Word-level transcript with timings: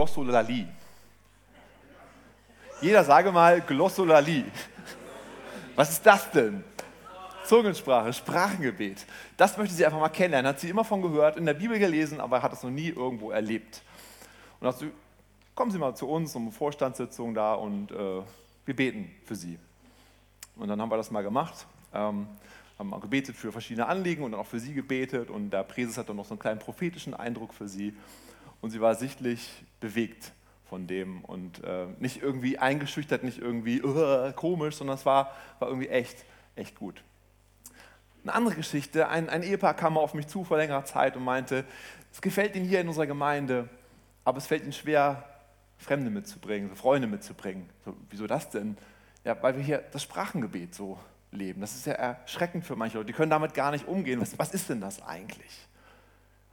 Glossolali. 0.00 0.66
Jeder 2.80 3.04
sage 3.04 3.30
mal 3.30 3.60
Glossolali. 3.60 4.46
Was 5.76 5.90
ist 5.90 6.06
das 6.06 6.30
denn? 6.30 6.64
Zungensprache, 7.44 8.10
Sprachengebet. 8.10 9.04
Das 9.36 9.58
möchte 9.58 9.74
sie 9.74 9.84
einfach 9.84 10.00
mal 10.00 10.08
kennenlernen. 10.08 10.48
Hat 10.48 10.60
sie 10.60 10.70
immer 10.70 10.84
von 10.84 11.02
gehört, 11.02 11.36
in 11.36 11.44
der 11.44 11.52
Bibel 11.52 11.78
gelesen, 11.78 12.18
aber 12.18 12.42
hat 12.42 12.50
es 12.54 12.62
noch 12.62 12.70
nie 12.70 12.88
irgendwo 12.88 13.30
erlebt. 13.30 13.82
Und 14.58 14.68
dazu 14.68 14.86
kommen 15.54 15.70
Sie 15.70 15.78
mal 15.78 15.94
zu 15.94 16.08
uns 16.08 16.34
um 16.34 16.44
eine 16.44 16.52
Vorstandssitzung 16.52 17.34
da 17.34 17.52
und 17.52 17.92
äh, 17.92 18.22
wir 18.64 18.76
beten 18.76 19.10
für 19.26 19.34
Sie. 19.34 19.58
Und 20.56 20.68
dann 20.68 20.80
haben 20.80 20.90
wir 20.90 20.96
das 20.96 21.10
mal 21.10 21.22
gemacht. 21.22 21.66
Ähm, 21.92 22.26
haben 22.78 22.94
auch 22.94 23.02
gebetet 23.02 23.36
für 23.36 23.52
verschiedene 23.52 23.86
Anliegen 23.86 24.22
und 24.22 24.32
dann 24.32 24.40
auch 24.40 24.46
für 24.46 24.60
sie 24.60 24.72
gebetet. 24.72 25.28
Und 25.28 25.50
der 25.50 25.64
Präses 25.64 25.98
hat 25.98 26.08
dann 26.08 26.16
noch 26.16 26.24
so 26.24 26.30
einen 26.30 26.38
kleinen 26.38 26.58
prophetischen 26.58 27.12
Eindruck 27.12 27.52
für 27.52 27.68
sie. 27.68 27.94
Und 28.60 28.70
sie 28.70 28.80
war 28.80 28.94
sichtlich 28.94 29.64
bewegt 29.80 30.32
von 30.68 30.86
dem 30.86 31.24
und 31.24 31.64
äh, 31.64 31.86
nicht 31.98 32.22
irgendwie 32.22 32.58
eingeschüchtert, 32.58 33.24
nicht 33.24 33.38
irgendwie 33.38 33.82
uh, 33.82 34.32
komisch, 34.32 34.76
sondern 34.76 34.96
es 34.96 35.06
war, 35.06 35.34
war 35.58 35.68
irgendwie 35.68 35.88
echt, 35.88 36.24
echt 36.54 36.76
gut. 36.76 37.02
Eine 38.22 38.34
andere 38.34 38.54
Geschichte, 38.54 39.08
ein, 39.08 39.28
ein 39.28 39.42
Ehepaar 39.42 39.74
kam 39.74 39.96
auf 39.96 40.14
mich 40.14 40.28
zu 40.28 40.44
vor 40.44 40.58
längerer 40.58 40.84
Zeit 40.84 41.16
und 41.16 41.24
meinte, 41.24 41.64
es 42.12 42.20
gefällt 42.20 42.54
ihnen 42.54 42.66
hier 42.66 42.80
in 42.80 42.88
unserer 42.88 43.06
Gemeinde, 43.06 43.68
aber 44.24 44.38
es 44.38 44.46
fällt 44.46 44.62
ihnen 44.62 44.72
schwer, 44.72 45.24
Fremde 45.78 46.10
mitzubringen, 46.10 46.68
so 46.68 46.74
Freunde 46.74 47.08
mitzubringen. 47.08 47.68
So, 47.84 47.96
wieso 48.10 48.26
das 48.26 48.50
denn? 48.50 48.76
Ja, 49.24 49.42
weil 49.42 49.56
wir 49.56 49.62
hier 49.62 49.82
das 49.92 50.02
Sprachengebet 50.02 50.74
so 50.74 50.98
leben. 51.32 51.60
Das 51.60 51.74
ist 51.74 51.86
ja 51.86 51.94
erschreckend 51.94 52.64
für 52.64 52.76
manche 52.76 52.98
Leute. 52.98 53.06
Die 53.06 53.12
können 53.12 53.30
damit 53.30 53.54
gar 53.54 53.70
nicht 53.70 53.88
umgehen. 53.88 54.20
Was, 54.20 54.38
was 54.38 54.52
ist 54.52 54.68
denn 54.68 54.80
das 54.80 55.02
eigentlich? 55.02 55.68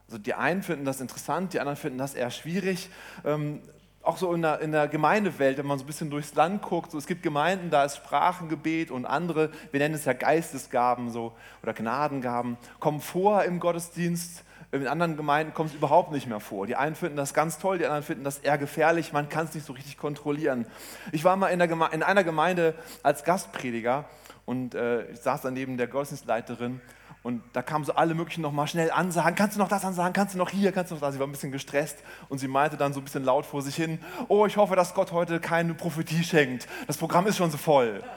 Also 0.08 0.18
die 0.18 0.34
einen 0.34 0.64
finden 0.64 0.86
das 0.86 1.02
interessant, 1.02 1.54
die 1.54 1.60
anderen 1.60 1.78
finden 1.78 1.98
das 1.98 2.14
eher 2.14 2.32
schwierig. 2.32 2.90
Ähm, 3.26 3.62
auch 4.08 4.18
so 4.18 4.34
in 4.34 4.42
der, 4.42 4.62
in 4.62 4.72
der, 4.72 4.88
Gemeindewelt, 4.88 5.58
wenn 5.58 5.66
man 5.66 5.78
so 5.78 5.84
ein 5.84 5.88
bisschen 5.88 6.10
durchs 6.10 6.34
Land 6.34 6.62
guckt, 6.62 6.92
so, 6.92 6.98
es 6.98 7.08
gibt 7.08 7.24
Gemeinden, 7.24 7.70
da 7.70 7.84
ist 7.84 7.98
Sprachengebet 7.98 8.90
und 8.90 9.06
andere, 9.06 9.52
wir 9.72 9.82
nennen 9.82 9.96
es 9.96 10.06
ja 10.06 10.14
Geistesgaben 10.14 11.10
so, 11.10 11.34
oder 11.62 11.74
Gnadengaben, 11.74 12.58
kommen 12.80 13.02
vor 13.02 13.44
im 13.44 13.60
Gottesdienst. 13.60 14.46
In 14.72 14.88
anderen 14.88 15.16
Gemeinden 15.16 15.54
kommt 15.54 15.70
es 15.72 15.76
überhaupt 15.76 16.12
nicht 16.12 16.28
mehr 16.28 16.42
vor. 16.42 16.68
Die 16.68 16.76
einen 16.76 16.96
finden 16.96 17.16
das 17.16 17.34
ganz 17.34 17.58
toll, 17.58 17.78
die 17.78 17.86
anderen 17.86 18.04
finden 18.04 18.24
das 18.24 18.40
eher 18.40 18.58
gefährlich, 18.58 19.12
man 19.12 19.30
kann 19.30 19.46
es 19.46 19.56
nicht 19.56 19.66
so 19.66 19.74
richtig 19.74 19.98
kontrollieren. 19.98 20.66
Ich 21.12 21.24
war 21.24 21.36
mal 21.36 21.48
in, 21.48 21.60
in 21.60 22.04
einer 22.04 22.24
Gemeinde 22.24 22.76
als 23.04 23.26
Gastprediger 23.26 24.06
und 24.46 24.74
äh, 24.74 25.10
ich 25.12 25.20
saß 25.20 25.42
dann 25.42 25.54
neben 25.54 25.78
der 25.78 25.88
Gottesdienstleiterin 25.88 26.82
und 27.24 27.42
da 27.54 27.62
kamen 27.62 27.84
so 27.84 27.94
alle 27.94 28.14
möglichen 28.14 28.42
nochmal 28.42 28.68
schnell 28.68 28.92
ansagen, 28.92 29.36
kannst 29.36 29.56
du 29.56 29.60
noch 29.60 29.68
das 29.68 29.84
ansagen, 29.84 30.14
kannst 30.14 30.34
du 30.34 30.38
noch 30.38 30.50
hier, 30.50 30.72
kannst 30.72 30.92
du 30.92 30.96
noch 30.96 31.02
das. 31.02 31.14
Sie 31.14 31.20
war 31.20 31.28
ein 31.28 31.32
bisschen 31.32 31.52
gestresst 31.52 31.98
und 32.30 32.38
sie 32.38 32.48
meinte 32.48 32.78
dann 32.78 32.94
so 32.94 33.02
ein 33.02 33.04
bisschen 33.04 33.24
laut 33.24 33.46
vor 33.46 33.62
sich 33.62 33.76
hin, 33.76 34.00
oh, 34.28 34.46
ich 34.46 34.58
hoffe, 34.58 34.76
dass 34.76 34.94
Gott 34.94 35.12
heute 35.12 35.40
keine 35.40 35.74
Prophetie 35.74 36.24
schenkt. 36.24 36.68
Das 36.86 36.98
Programm 36.98 37.28
ist 37.28 37.38
schon 37.38 37.52
so 37.52 37.58
voll. 37.58 38.04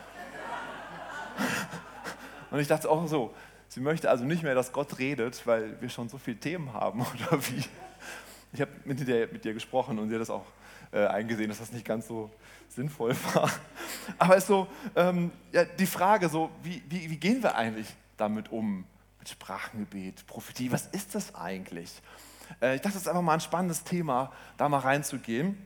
Und 2.50 2.58
ich 2.58 2.68
dachte 2.68 2.90
auch 2.90 3.06
so, 3.06 3.32
sie 3.68 3.80
möchte 3.80 4.10
also 4.10 4.24
nicht 4.24 4.42
mehr, 4.42 4.54
dass 4.54 4.72
Gott 4.72 4.98
redet, 4.98 5.46
weil 5.46 5.80
wir 5.80 5.88
schon 5.88 6.08
so 6.08 6.18
viele 6.18 6.38
Themen 6.38 6.72
haben 6.72 7.00
oder 7.30 7.40
wie. 7.48 7.64
Ich 8.52 8.60
habe 8.60 8.72
mit, 8.84 9.06
mit 9.06 9.44
dir 9.44 9.54
gesprochen 9.54 9.98
und 9.98 10.08
sie 10.08 10.16
hat 10.16 10.20
das 10.20 10.30
auch 10.30 10.44
äh, 10.92 11.06
eingesehen, 11.06 11.48
dass 11.48 11.58
das 11.58 11.72
nicht 11.72 11.84
ganz 11.84 12.08
so 12.08 12.30
sinnvoll 12.68 13.14
war. 13.34 13.50
Aber 14.18 14.36
es 14.36 14.44
ist 14.44 14.48
so 14.48 14.66
ähm, 14.96 15.30
ja, 15.52 15.64
die 15.64 15.86
Frage, 15.86 16.28
so, 16.28 16.50
wie, 16.62 16.82
wie, 16.88 17.10
wie 17.10 17.16
gehen 17.16 17.42
wir 17.42 17.54
eigentlich 17.54 17.86
damit 18.20 18.50
um? 18.52 18.84
Mit 19.18 19.28
Sprachengebet, 19.28 20.26
Prophetie, 20.26 20.72
was 20.72 20.86
ist 20.86 21.14
das 21.14 21.34
eigentlich? 21.34 22.00
Äh, 22.62 22.76
ich 22.76 22.80
dachte, 22.80 22.94
das 22.94 23.02
ist 23.02 23.08
einfach 23.08 23.22
mal 23.22 23.34
ein 23.34 23.40
spannendes 23.40 23.84
Thema, 23.84 24.32
da 24.56 24.68
mal 24.68 24.78
reinzugehen. 24.78 25.58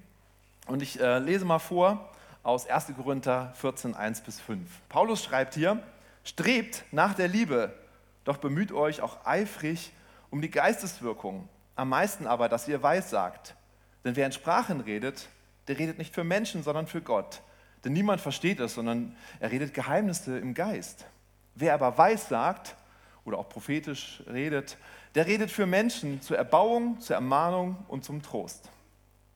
Und 0.67 0.83
ich 0.83 1.01
äh, 1.01 1.19
lese 1.19 1.45
mal 1.45 1.61
vor 1.61 2.11
aus 2.43 2.67
1. 2.67 2.93
Korinther 2.97 3.53
14, 3.57 3.95
1 3.95 4.23
bis 4.23 4.41
5. 4.41 4.69
Paulus 4.89 5.23
schreibt 5.23 5.55
hier, 5.55 5.83
strebt 6.25 6.85
nach 6.91 7.15
der 7.15 7.29
Liebe, 7.29 7.75
doch 8.25 8.39
bemüht 8.39 8.73
euch 8.73 9.01
auch 9.03 9.25
eifrig 9.25 9.93
um 10.31 10.43
die 10.43 10.51
Geisteswirkung, 10.51 11.48
am 11.77 11.91
meisten 11.91 12.27
aber, 12.27 12.48
dass 12.48 12.67
ihr 12.67 12.83
weissagt. 12.83 13.55
Denn 14.05 14.17
wer 14.17 14.27
in 14.27 14.33
Sprachen 14.33 14.81
redet, 14.81 15.29
der 15.69 15.79
redet 15.79 15.98
nicht 15.98 16.14
für 16.14 16.25
Menschen, 16.25 16.63
sondern 16.63 16.87
für 16.87 17.01
Gott. 17.01 17.41
Denn 17.85 17.93
niemand 17.93 18.20
versteht 18.20 18.61
es, 18.61 18.75
sondern 18.75 19.17
er 19.41 19.51
redet 19.51 19.75
Geheimnisse 19.75 20.39
im 20.39 20.55
Geist. 20.55 21.07
Wer 21.55 21.75
aber 21.75 21.97
weiß 21.97 22.29
sagt 22.29 22.75
oder 23.25 23.39
auch 23.39 23.48
prophetisch 23.48 24.23
redet, 24.27 24.77
der 25.15 25.27
redet 25.27 25.51
für 25.51 25.67
Menschen 25.67 26.20
zur 26.20 26.37
Erbauung, 26.37 27.01
zur 27.01 27.17
Ermahnung 27.17 27.77
und 27.89 28.05
zum 28.05 28.23
Trost. 28.23 28.69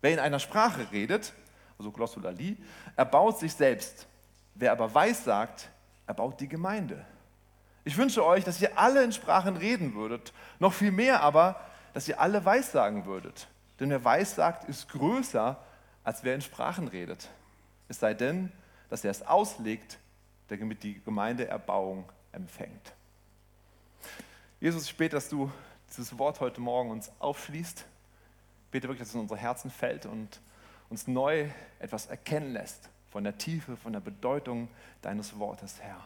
Wer 0.00 0.12
in 0.12 0.18
einer 0.18 0.40
Sprache 0.40 0.90
redet, 0.92 1.32
also 1.78 1.90
Glossolali, 1.90 2.56
erbaut 2.96 3.38
sich 3.38 3.52
selbst. 3.52 4.06
Wer 4.54 4.72
aber 4.72 4.92
weiß 4.92 5.24
sagt, 5.24 5.68
erbaut 6.06 6.40
die 6.40 6.48
Gemeinde. 6.48 7.04
Ich 7.84 7.96
wünsche 7.96 8.24
euch, 8.24 8.44
dass 8.44 8.60
ihr 8.60 8.76
alle 8.78 9.02
in 9.04 9.12
Sprachen 9.12 9.56
reden 9.56 9.94
würdet, 9.94 10.32
noch 10.58 10.72
viel 10.72 10.90
mehr 10.90 11.22
aber, 11.22 11.60
dass 11.94 12.08
ihr 12.08 12.20
alle 12.20 12.44
weissagen 12.44 13.06
würdet. 13.06 13.46
Denn 13.80 13.90
wer 13.90 14.04
weissagt, 14.04 14.68
ist 14.68 14.88
größer 14.88 15.56
als 16.04 16.24
wer 16.24 16.34
in 16.34 16.40
Sprachen 16.40 16.88
redet. 16.88 17.28
Es 17.88 18.00
sei 18.00 18.14
denn, 18.14 18.52
dass 18.90 19.04
er 19.04 19.10
es 19.10 19.22
auslegt, 19.22 19.98
damit 20.48 20.82
die 20.82 21.00
Gemeindeerbauung 21.02 22.04
empfängt. 22.32 22.94
Jesus, 24.60 24.84
ich 24.84 24.96
bete, 24.96 25.16
dass 25.16 25.28
du 25.28 25.50
dieses 25.88 26.18
Wort 26.18 26.40
heute 26.40 26.60
Morgen 26.60 26.90
uns 26.90 27.10
aufschließt. 27.18 27.80
Ich 27.80 28.70
bete 28.70 28.88
wirklich, 28.88 29.00
dass 29.00 29.08
es 29.08 29.14
in 29.14 29.20
unsere 29.20 29.38
Herzen 29.38 29.70
fällt 29.70 30.06
und 30.06 30.40
uns 30.90 31.06
neu 31.06 31.48
etwas 31.78 32.06
erkennen 32.06 32.52
lässt 32.52 32.88
von 33.10 33.24
der 33.24 33.38
Tiefe, 33.38 33.76
von 33.76 33.92
der 33.92 34.00
Bedeutung 34.00 34.68
deines 35.02 35.38
Wortes, 35.38 35.80
Herr. 35.80 36.04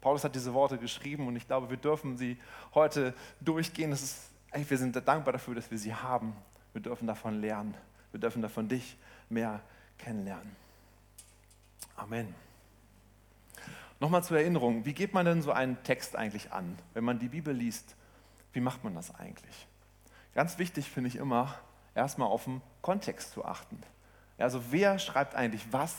Paulus 0.00 0.24
hat 0.24 0.34
diese 0.34 0.54
Worte 0.54 0.78
geschrieben 0.78 1.26
und 1.26 1.36
ich 1.36 1.46
glaube, 1.46 1.68
wir 1.68 1.76
dürfen 1.76 2.16
sie 2.16 2.38
heute 2.74 3.14
durchgehen. 3.40 3.90
Das 3.90 4.02
ist, 4.02 4.30
wir 4.52 4.78
sind 4.78 4.96
dankbar 5.06 5.32
dafür, 5.32 5.54
dass 5.54 5.70
wir 5.70 5.78
sie 5.78 5.94
haben. 5.94 6.34
Wir 6.72 6.80
dürfen 6.80 7.06
davon 7.06 7.40
lernen. 7.40 7.74
Wir 8.10 8.20
dürfen 8.20 8.40
davon 8.40 8.68
dich 8.68 8.96
mehr 9.28 9.60
kennenlernen. 9.98 10.56
Amen. 11.96 12.34
Nochmal 14.00 14.24
zur 14.24 14.38
Erinnerung, 14.38 14.86
wie 14.86 14.94
geht 14.94 15.12
man 15.12 15.26
denn 15.26 15.42
so 15.42 15.52
einen 15.52 15.82
Text 15.82 16.16
eigentlich 16.16 16.52
an? 16.52 16.78
Wenn 16.94 17.04
man 17.04 17.18
die 17.18 17.28
Bibel 17.28 17.54
liest, 17.54 17.94
wie 18.54 18.60
macht 18.60 18.82
man 18.82 18.94
das 18.94 19.14
eigentlich? 19.14 19.68
Ganz 20.34 20.58
wichtig 20.58 20.90
finde 20.90 21.08
ich 21.08 21.16
immer, 21.16 21.54
erstmal 21.94 22.28
auf 22.28 22.44
den 22.44 22.62
Kontext 22.80 23.32
zu 23.32 23.44
achten. 23.44 23.78
Also 24.38 24.62
wer 24.70 24.98
schreibt 24.98 25.34
eigentlich 25.34 25.70
was, 25.70 25.94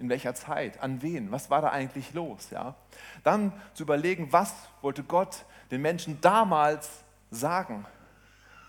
in 0.00 0.08
welcher 0.08 0.34
Zeit, 0.34 0.80
an 0.80 1.02
wen, 1.02 1.30
was 1.30 1.48
war 1.48 1.62
da 1.62 1.68
eigentlich 1.68 2.12
los? 2.14 2.50
Ja? 2.50 2.74
Dann 3.22 3.52
zu 3.74 3.84
überlegen, 3.84 4.32
was 4.32 4.52
wollte 4.82 5.04
Gott 5.04 5.44
den 5.70 5.82
Menschen 5.82 6.20
damals 6.20 7.04
sagen? 7.30 7.86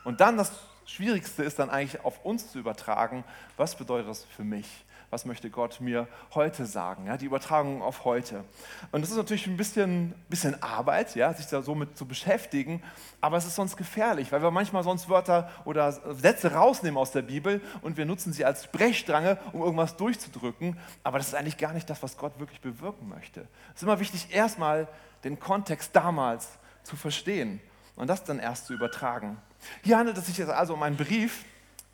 Und 0.04 0.22
dann 0.22 0.38
das 0.38 0.52
Schwierigste 0.86 1.44
ist 1.44 1.58
dann 1.58 1.72
eigentlich 1.72 2.06
auf 2.06 2.24
uns 2.24 2.52
zu 2.52 2.60
übertragen, 2.60 3.24
was 3.58 3.76
bedeutet 3.76 4.08
das 4.08 4.24
für 4.24 4.44
mich? 4.44 4.86
Was 5.10 5.24
möchte 5.24 5.50
Gott 5.50 5.80
mir 5.80 6.06
heute 6.36 6.66
sagen? 6.66 7.06
Ja, 7.06 7.16
die 7.16 7.28
Übertragung 7.28 7.82
auf 7.82 8.04
heute. 8.04 8.44
Und 8.92 9.02
das 9.02 9.10
ist 9.10 9.16
natürlich 9.16 9.48
ein 9.48 9.56
bisschen, 9.56 10.14
bisschen 10.28 10.62
Arbeit, 10.62 11.16
ja, 11.16 11.34
sich 11.34 11.46
da 11.48 11.62
so 11.62 11.76
mit 11.76 11.98
zu 11.98 12.06
beschäftigen, 12.06 12.84
aber 13.22 13.38
es 13.38 13.46
ist 13.46 13.56
sonst 13.56 13.78
gefährlich, 13.78 14.34
weil 14.34 14.42
wir 14.42 14.52
manchmal 14.52 14.84
sonst 14.84 15.08
Wörter 15.08 15.50
oder 15.64 15.94
Sätze 15.94 16.52
rausnehmen 16.54 16.98
aus 16.98 17.12
der 17.12 17.22
Bibel 17.22 17.62
und 17.82 17.96
wir 17.96 18.06
nutzen 18.06 18.34
sie 18.34 18.44
als 18.44 18.68
Brechstrange, 18.68 19.38
um 19.54 19.62
irgendwas 19.62 19.96
durchzudrücken, 19.96 20.78
aber 21.06 21.20
das 21.20 21.30
ist 21.30 21.36
eigentlich 21.36 21.58
gar 21.58 21.72
nicht 21.72 21.90
das, 21.90 22.04
was 22.04 22.18
Gott 22.18 22.38
wirklich 22.38 22.60
bewirken 22.60 23.08
möchte. 23.08 23.48
Es 23.70 23.78
ist 23.78 23.84
immer 23.84 24.02
wichtig, 24.02 24.34
erstmal 24.34 24.90
den 25.24 25.40
Kontext 25.40 25.96
damals 25.96 26.50
zu 26.84 26.98
verstehen 26.98 27.62
und 27.96 28.08
das 28.08 28.26
dann 28.26 28.40
erst 28.40 28.68
zu 28.68 28.74
übertragen. 28.74 29.38
Hier 29.84 29.98
handelt 29.98 30.18
es 30.18 30.26
sich 30.26 30.38
jetzt 30.38 30.50
also 30.50 30.74
um 30.74 30.84
einen 30.84 30.98
Brief 30.98 31.46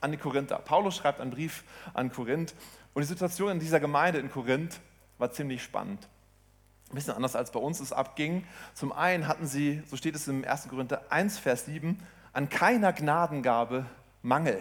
an 0.01 0.11
die 0.11 0.17
Korinther. 0.17 0.57
Paulus 0.57 0.97
schreibt 0.97 1.21
einen 1.21 1.31
Brief 1.31 1.63
an 1.93 2.11
Korinth 2.11 2.53
und 2.93 3.01
die 3.01 3.07
Situation 3.07 3.51
in 3.51 3.59
dieser 3.59 3.79
Gemeinde 3.79 4.19
in 4.19 4.31
Korinth 4.31 4.79
war 5.17 5.31
ziemlich 5.31 5.63
spannend. 5.63 6.07
Ein 6.89 6.95
bisschen 6.95 7.13
anders 7.13 7.35
als 7.35 7.51
bei 7.51 7.59
uns 7.59 7.79
es 7.79 7.91
abging. 7.91 8.45
Zum 8.73 8.91
einen 8.91 9.27
hatten 9.27 9.47
sie, 9.47 9.81
so 9.87 9.97
steht 9.97 10.15
es 10.15 10.27
im 10.27 10.45
1. 10.45 10.67
Korinther 10.67 11.01
1, 11.09 11.39
Vers 11.39 11.65
7, 11.65 11.99
an 12.33 12.49
keiner 12.49 12.93
Gnadengabe 12.93 13.85
Mangel 14.21 14.59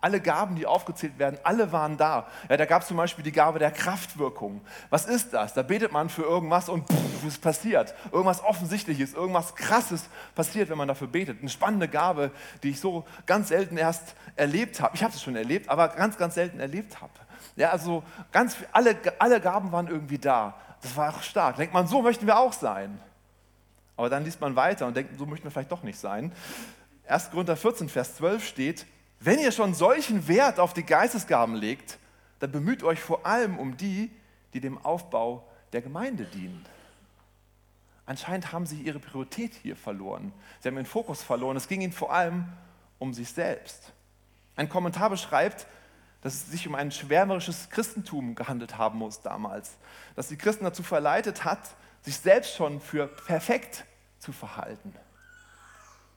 alle 0.00 0.20
Gaben, 0.20 0.56
die 0.56 0.66
aufgezählt 0.66 1.18
werden, 1.18 1.38
alle 1.42 1.72
waren 1.72 1.96
da. 1.96 2.26
Ja, 2.48 2.56
da 2.56 2.64
gab 2.64 2.82
es 2.82 2.88
zum 2.88 2.96
Beispiel 2.96 3.22
die 3.22 3.32
Gabe 3.32 3.58
der 3.58 3.70
Kraftwirkung. 3.70 4.60
Was 4.88 5.06
ist 5.06 5.34
das? 5.34 5.54
Da 5.54 5.62
betet 5.62 5.92
man 5.92 6.08
für 6.08 6.22
irgendwas 6.22 6.68
und 6.68 6.88
pff, 6.88 7.26
es 7.26 7.38
passiert. 7.38 7.94
Irgendwas 8.12 8.42
Offensichtliches, 8.42 9.14
irgendwas 9.14 9.54
Krasses 9.54 10.08
passiert, 10.34 10.70
wenn 10.70 10.78
man 10.78 10.88
dafür 10.88 11.08
betet. 11.08 11.40
Eine 11.40 11.50
spannende 11.50 11.88
Gabe, 11.88 12.30
die 12.62 12.70
ich 12.70 12.80
so 12.80 13.04
ganz 13.26 13.48
selten 13.48 13.76
erst 13.76 14.14
erlebt 14.36 14.80
habe. 14.80 14.94
Ich 14.94 15.02
habe 15.02 15.12
es 15.12 15.22
schon 15.22 15.36
erlebt, 15.36 15.68
aber 15.68 15.88
ganz, 15.88 16.16
ganz 16.16 16.34
selten 16.34 16.60
erlebt 16.60 17.00
habe. 17.00 17.12
Ja, 17.56 17.70
also 17.70 18.02
ganz, 18.32 18.56
alle, 18.72 18.96
alle 19.18 19.40
Gaben 19.40 19.70
waren 19.72 19.88
irgendwie 19.88 20.18
da. 20.18 20.54
Das 20.82 20.96
war 20.96 21.14
auch 21.14 21.22
stark. 21.22 21.56
Denkt 21.56 21.74
man, 21.74 21.86
so 21.86 22.00
möchten 22.00 22.26
wir 22.26 22.38
auch 22.38 22.52
sein. 22.52 22.98
Aber 23.96 24.08
dann 24.08 24.24
liest 24.24 24.40
man 24.40 24.56
weiter 24.56 24.86
und 24.86 24.96
denkt, 24.96 25.18
so 25.18 25.26
möchten 25.26 25.44
wir 25.44 25.50
vielleicht 25.50 25.72
doch 25.72 25.82
nicht 25.82 25.98
sein. 25.98 26.32
1. 27.06 27.32
Korinther 27.32 27.56
14, 27.56 27.88
Vers 27.88 28.14
12 28.16 28.46
steht, 28.46 28.86
Wenn 29.22 29.38
ihr 29.38 29.52
schon 29.52 29.74
solchen 29.74 30.28
Wert 30.28 30.58
auf 30.58 30.72
die 30.72 30.82
Geistesgaben 30.82 31.54
legt, 31.54 31.98
dann 32.38 32.50
bemüht 32.50 32.82
euch 32.82 33.00
vor 33.00 33.26
allem 33.26 33.58
um 33.58 33.76
die, 33.76 34.10
die 34.54 34.60
dem 34.60 34.78
Aufbau 34.78 35.46
der 35.74 35.82
Gemeinde 35.82 36.24
dienen. 36.24 36.64
Anscheinend 38.06 38.50
haben 38.50 38.64
sie 38.64 38.80
ihre 38.80 38.98
Priorität 38.98 39.52
hier 39.62 39.76
verloren. 39.76 40.32
Sie 40.60 40.68
haben 40.68 40.76
ihren 40.76 40.86
Fokus 40.86 41.22
verloren. 41.22 41.58
Es 41.58 41.68
ging 41.68 41.82
ihnen 41.82 41.92
vor 41.92 42.12
allem 42.12 42.46
um 42.98 43.12
sich 43.12 43.28
selbst. 43.30 43.92
Ein 44.56 44.70
Kommentar 44.70 45.10
beschreibt, 45.10 45.66
dass 46.22 46.34
es 46.34 46.50
sich 46.50 46.66
um 46.66 46.74
ein 46.74 46.90
schwärmerisches 46.90 47.68
Christentum 47.68 48.34
gehandelt 48.34 48.78
haben 48.78 48.98
muss 48.98 49.20
damals, 49.20 49.76
dass 50.16 50.28
die 50.28 50.36
Christen 50.36 50.64
dazu 50.64 50.82
verleitet 50.82 51.44
hat, 51.44 51.60
sich 52.02 52.16
selbst 52.16 52.56
schon 52.56 52.80
für 52.80 53.06
perfekt 53.06 53.84
zu 54.18 54.32
verhalten. 54.32 54.94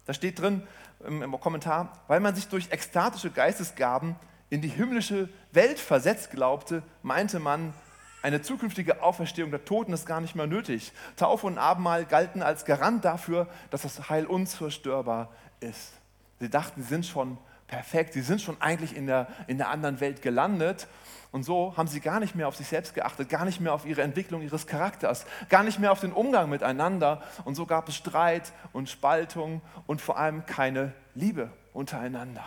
Da 0.05 0.13
steht 0.13 0.39
drin 0.39 0.65
im, 1.05 1.39
Kommentar, 1.39 1.93
weil 2.07 2.19
man 2.19 2.35
sich 2.35 2.47
durch 2.47 2.71
ekstatische 2.71 3.31
Geistesgaben 3.31 4.15
in 4.49 4.61
die 4.61 4.69
himmlische 4.69 5.29
Welt 5.51 5.79
versetzt 5.79 6.31
glaubte, 6.31 6.83
meinte 7.01 7.39
man, 7.39 7.73
eine 8.21 8.41
zukünftige 8.41 9.03
Auferstehung 9.03 9.51
der 9.51 9.65
Toten 9.65 9.91
ist 9.91 10.05
gar 10.05 10.21
nicht 10.21 10.35
mehr 10.35 10.47
nötig. 10.47 10.93
Taufe 11.17 11.45
und 11.45 11.57
Abendmahl 11.57 12.05
galten 12.05 12.41
als 12.41 12.63
Garant 12.63 13.03
dafür, 13.03 13.47
dass 13.69 13.81
das 13.81 14.09
Heil 14.09 14.25
unzerstörbar 14.25 15.29
ist. 15.59 15.91
Sie 16.39 16.49
dachten, 16.49 16.81
sie 16.81 16.87
sind 16.87 17.05
schon 17.05 17.37
perfekt, 17.73 18.13
sie 18.13 18.21
sind 18.21 18.39
schon 18.39 18.61
eigentlich 18.61 18.95
in 18.95 19.07
der, 19.07 19.27
in 19.47 19.57
der 19.57 19.69
anderen 19.69 19.99
Welt 19.99 20.21
gelandet. 20.21 20.87
Und 21.31 21.41
so 21.41 21.75
haben 21.75 21.87
sie 21.87 22.01
gar 22.01 22.19
nicht 22.19 22.35
mehr 22.35 22.47
auf 22.47 22.55
sich 22.55 22.67
selbst 22.67 22.93
geachtet, 22.93 23.29
gar 23.29 23.45
nicht 23.45 23.59
mehr 23.59 23.73
auf 23.73 23.87
ihre 23.87 24.03
Entwicklung 24.03 24.43
ihres 24.43 24.67
Charakters, 24.67 25.25
gar 25.49 25.63
nicht 25.63 25.79
mehr 25.79 25.91
auf 25.91 25.99
den 25.99 26.11
Umgang 26.11 26.51
miteinander. 26.51 27.23
Und 27.45 27.55
so 27.55 27.65
gab 27.65 27.89
es 27.89 27.95
Streit 27.95 28.53
und 28.73 28.89
Spaltung 28.89 29.61
und 29.87 30.01
vor 30.01 30.19
allem 30.19 30.45
keine 30.45 30.93
Liebe 31.15 31.49
untereinander. 31.73 32.45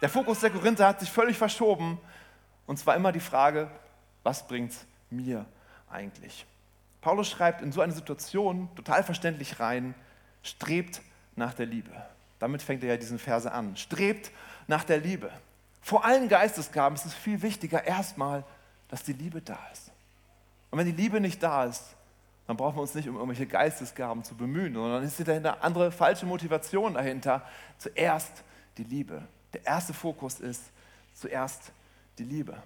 Der 0.00 0.08
Fokus 0.08 0.40
der 0.40 0.48
Korinther 0.48 0.88
hat 0.88 1.00
sich 1.00 1.10
völlig 1.10 1.36
verschoben. 1.36 2.00
Und 2.66 2.78
zwar 2.78 2.96
immer 2.96 3.12
die 3.12 3.20
Frage, 3.20 3.70
was 4.22 4.46
bringt 4.46 4.72
es 4.72 4.86
mir 5.10 5.44
eigentlich? 5.90 6.46
Paulus 7.02 7.28
schreibt 7.28 7.60
in 7.60 7.72
so 7.72 7.82
eine 7.82 7.92
Situation 7.92 8.70
total 8.74 9.04
verständlich 9.04 9.60
rein, 9.60 9.94
strebt 10.42 11.02
nach 11.36 11.52
der 11.52 11.66
Liebe. 11.66 11.92
Damit 12.40 12.62
fängt 12.62 12.82
er 12.82 12.90
ja 12.90 12.96
diesen 12.96 13.20
Verse 13.20 13.50
an. 13.50 13.76
Strebt 13.76 14.32
nach 14.66 14.82
der 14.82 14.98
Liebe. 14.98 15.30
Vor 15.80 16.04
allen 16.04 16.28
Geistesgaben 16.28 16.96
ist 16.96 17.06
es 17.06 17.14
viel 17.14 17.40
wichtiger 17.42 17.84
erstmal, 17.84 18.44
dass 18.88 19.04
die 19.04 19.12
Liebe 19.12 19.40
da 19.40 19.58
ist. 19.72 19.92
Und 20.70 20.78
wenn 20.78 20.86
die 20.86 20.92
Liebe 20.92 21.20
nicht 21.20 21.42
da 21.42 21.64
ist, 21.64 21.84
dann 22.46 22.56
brauchen 22.56 22.76
wir 22.76 22.82
uns 22.82 22.94
nicht 22.94 23.08
um 23.08 23.14
irgendwelche 23.14 23.46
Geistesgaben 23.46 24.24
zu 24.24 24.34
bemühen, 24.34 24.74
sondern 24.74 25.04
ist 25.04 25.20
dahinter 25.26 25.62
andere 25.62 25.92
falsche 25.92 26.26
Motivation 26.26 26.94
dahinter. 26.94 27.46
Zuerst 27.78 28.42
die 28.76 28.84
Liebe. 28.84 29.22
Der 29.52 29.64
erste 29.64 29.94
Fokus 29.94 30.40
ist 30.40 30.62
zuerst 31.14 31.72
die 32.18 32.24
Liebe. 32.24 32.60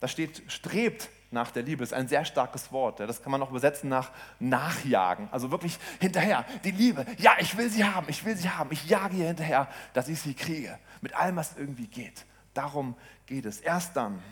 Da 0.00 0.08
steht, 0.08 0.42
strebt 0.50 1.10
nach 1.32 1.50
der 1.50 1.62
Liebe. 1.62 1.80
Das 1.80 1.90
ist 1.90 1.98
ein 1.98 2.08
sehr 2.08 2.24
starkes 2.24 2.70
Wort. 2.72 3.00
Das 3.00 3.22
kann 3.22 3.32
man 3.32 3.42
auch 3.42 3.50
übersetzen 3.50 3.88
nach 3.88 4.10
nachjagen. 4.38 5.28
Also 5.32 5.50
wirklich 5.50 5.78
hinterher. 6.00 6.44
Die 6.64 6.70
Liebe. 6.70 7.06
Ja, 7.18 7.32
ich 7.38 7.56
will 7.56 7.70
sie 7.70 7.84
haben. 7.84 8.06
Ich 8.08 8.24
will 8.24 8.36
sie 8.36 8.50
haben. 8.50 8.70
Ich 8.72 8.88
jage 8.88 9.16
ihr 9.16 9.26
hinterher, 9.26 9.68
dass 9.94 10.08
ich 10.08 10.20
sie 10.20 10.34
kriege. 10.34 10.78
Mit 11.00 11.14
allem, 11.14 11.36
was 11.36 11.56
irgendwie 11.56 11.86
geht. 11.86 12.24
Darum 12.54 12.94
geht 13.26 13.46
es. 13.46 13.60
Erst 13.60 13.96
dann. 13.96 14.22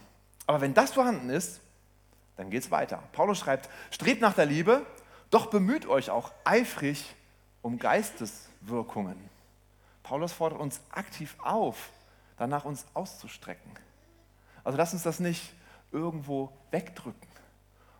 Aber 0.46 0.60
wenn 0.60 0.74
das 0.74 0.92
vorhanden 0.92 1.30
ist, 1.30 1.60
dann 2.36 2.50
geht 2.50 2.64
es 2.64 2.70
weiter. 2.70 3.02
Paulus 3.12 3.38
schreibt, 3.38 3.68
strebt 3.90 4.20
nach 4.20 4.34
der 4.34 4.46
Liebe, 4.46 4.84
doch 5.30 5.46
bemüht 5.46 5.86
euch 5.86 6.10
auch 6.10 6.32
eifrig 6.44 7.14
um 7.62 7.78
Geisteswirkungen. 7.78 9.16
Paulus 10.02 10.32
fordert 10.32 10.58
uns 10.58 10.80
aktiv 10.90 11.36
auf, 11.38 11.90
danach 12.36 12.64
uns 12.64 12.86
auszustrecken. 12.94 13.72
Also 14.64 14.78
lass 14.78 14.92
uns 14.92 15.02
das 15.02 15.20
nicht 15.20 15.52
irgendwo 15.92 16.52
wegdrücken. 16.70 17.28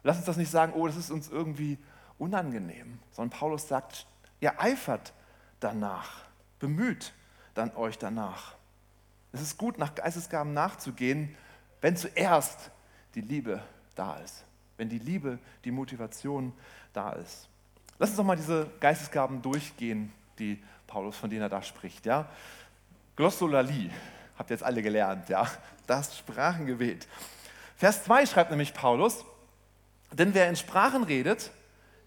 Lass 0.02 0.16
uns 0.16 0.26
das 0.26 0.36
nicht 0.36 0.50
sagen, 0.50 0.72
oh, 0.74 0.86
das 0.86 0.96
ist 0.96 1.10
uns 1.10 1.28
irgendwie 1.28 1.78
unangenehm, 2.18 2.98
sondern 3.12 3.38
Paulus 3.38 3.68
sagt, 3.68 4.06
ihr 4.40 4.60
eifert 4.60 5.12
danach, 5.60 6.24
bemüht 6.58 7.12
dann 7.54 7.74
euch 7.74 7.98
danach. 7.98 8.54
Es 9.32 9.40
ist 9.40 9.58
gut, 9.58 9.78
nach 9.78 9.94
Geistesgaben 9.94 10.52
nachzugehen, 10.52 11.36
wenn 11.80 11.96
zuerst 11.96 12.70
die 13.14 13.20
Liebe 13.20 13.62
da 13.94 14.16
ist, 14.16 14.44
wenn 14.76 14.88
die 14.88 14.98
Liebe, 14.98 15.38
die 15.64 15.70
Motivation 15.70 16.52
da 16.92 17.12
ist. 17.12 17.48
Lass 17.98 18.10
uns 18.10 18.16
doch 18.16 18.24
mal 18.24 18.36
diese 18.36 18.70
Geistesgaben 18.80 19.42
durchgehen, 19.42 20.12
die 20.38 20.62
Paulus, 20.86 21.16
von 21.16 21.30
denen 21.30 21.42
er 21.42 21.48
da 21.48 21.62
spricht. 21.62 22.06
Ja? 22.06 22.28
Glossolalie, 23.14 23.90
habt 24.38 24.50
ihr 24.50 24.54
jetzt 24.54 24.64
alle 24.64 24.82
gelernt, 24.82 25.28
ja? 25.28 25.46
das 25.86 26.16
Sprachengebet. 26.16 27.06
Vers 27.80 28.04
2 28.04 28.26
schreibt 28.26 28.50
nämlich 28.50 28.74
Paulus, 28.74 29.24
denn 30.12 30.34
wer 30.34 30.50
in 30.50 30.56
Sprachen 30.56 31.02
redet, 31.02 31.50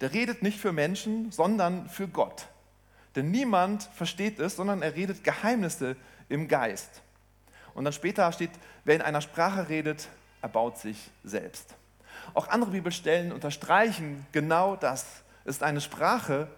der 0.01 0.13
redet 0.13 0.43
nicht 0.43 0.59
für 0.59 0.71
Menschen, 0.71 1.31
sondern 1.31 1.89
für 1.89 2.07
Gott. 2.07 2.45
Denn 3.15 3.31
niemand 3.31 3.81
versteht 3.95 4.37
es, 4.37 4.55
sondern 4.55 4.83
er 4.83 4.93
redet 4.93 5.23
Geheimnisse 5.23 5.95
im 6.29 6.47
Geist. 6.47 7.01
Und 7.73 7.85
dann 7.85 7.93
später 7.93 8.31
steht, 8.31 8.51
wer 8.83 8.93
in 8.93 9.01
einer 9.01 9.21
Sprache 9.21 9.67
redet, 9.67 10.09
erbaut 10.43 10.77
sich 10.77 11.09
selbst. 11.23 11.73
Auch 12.35 12.49
andere 12.49 12.69
Bibelstellen 12.69 13.31
unterstreichen 13.31 14.27
genau 14.31 14.75
das. 14.75 15.23
Ist 15.43 15.63
eine 15.63 15.81
Sprache, 15.81 16.49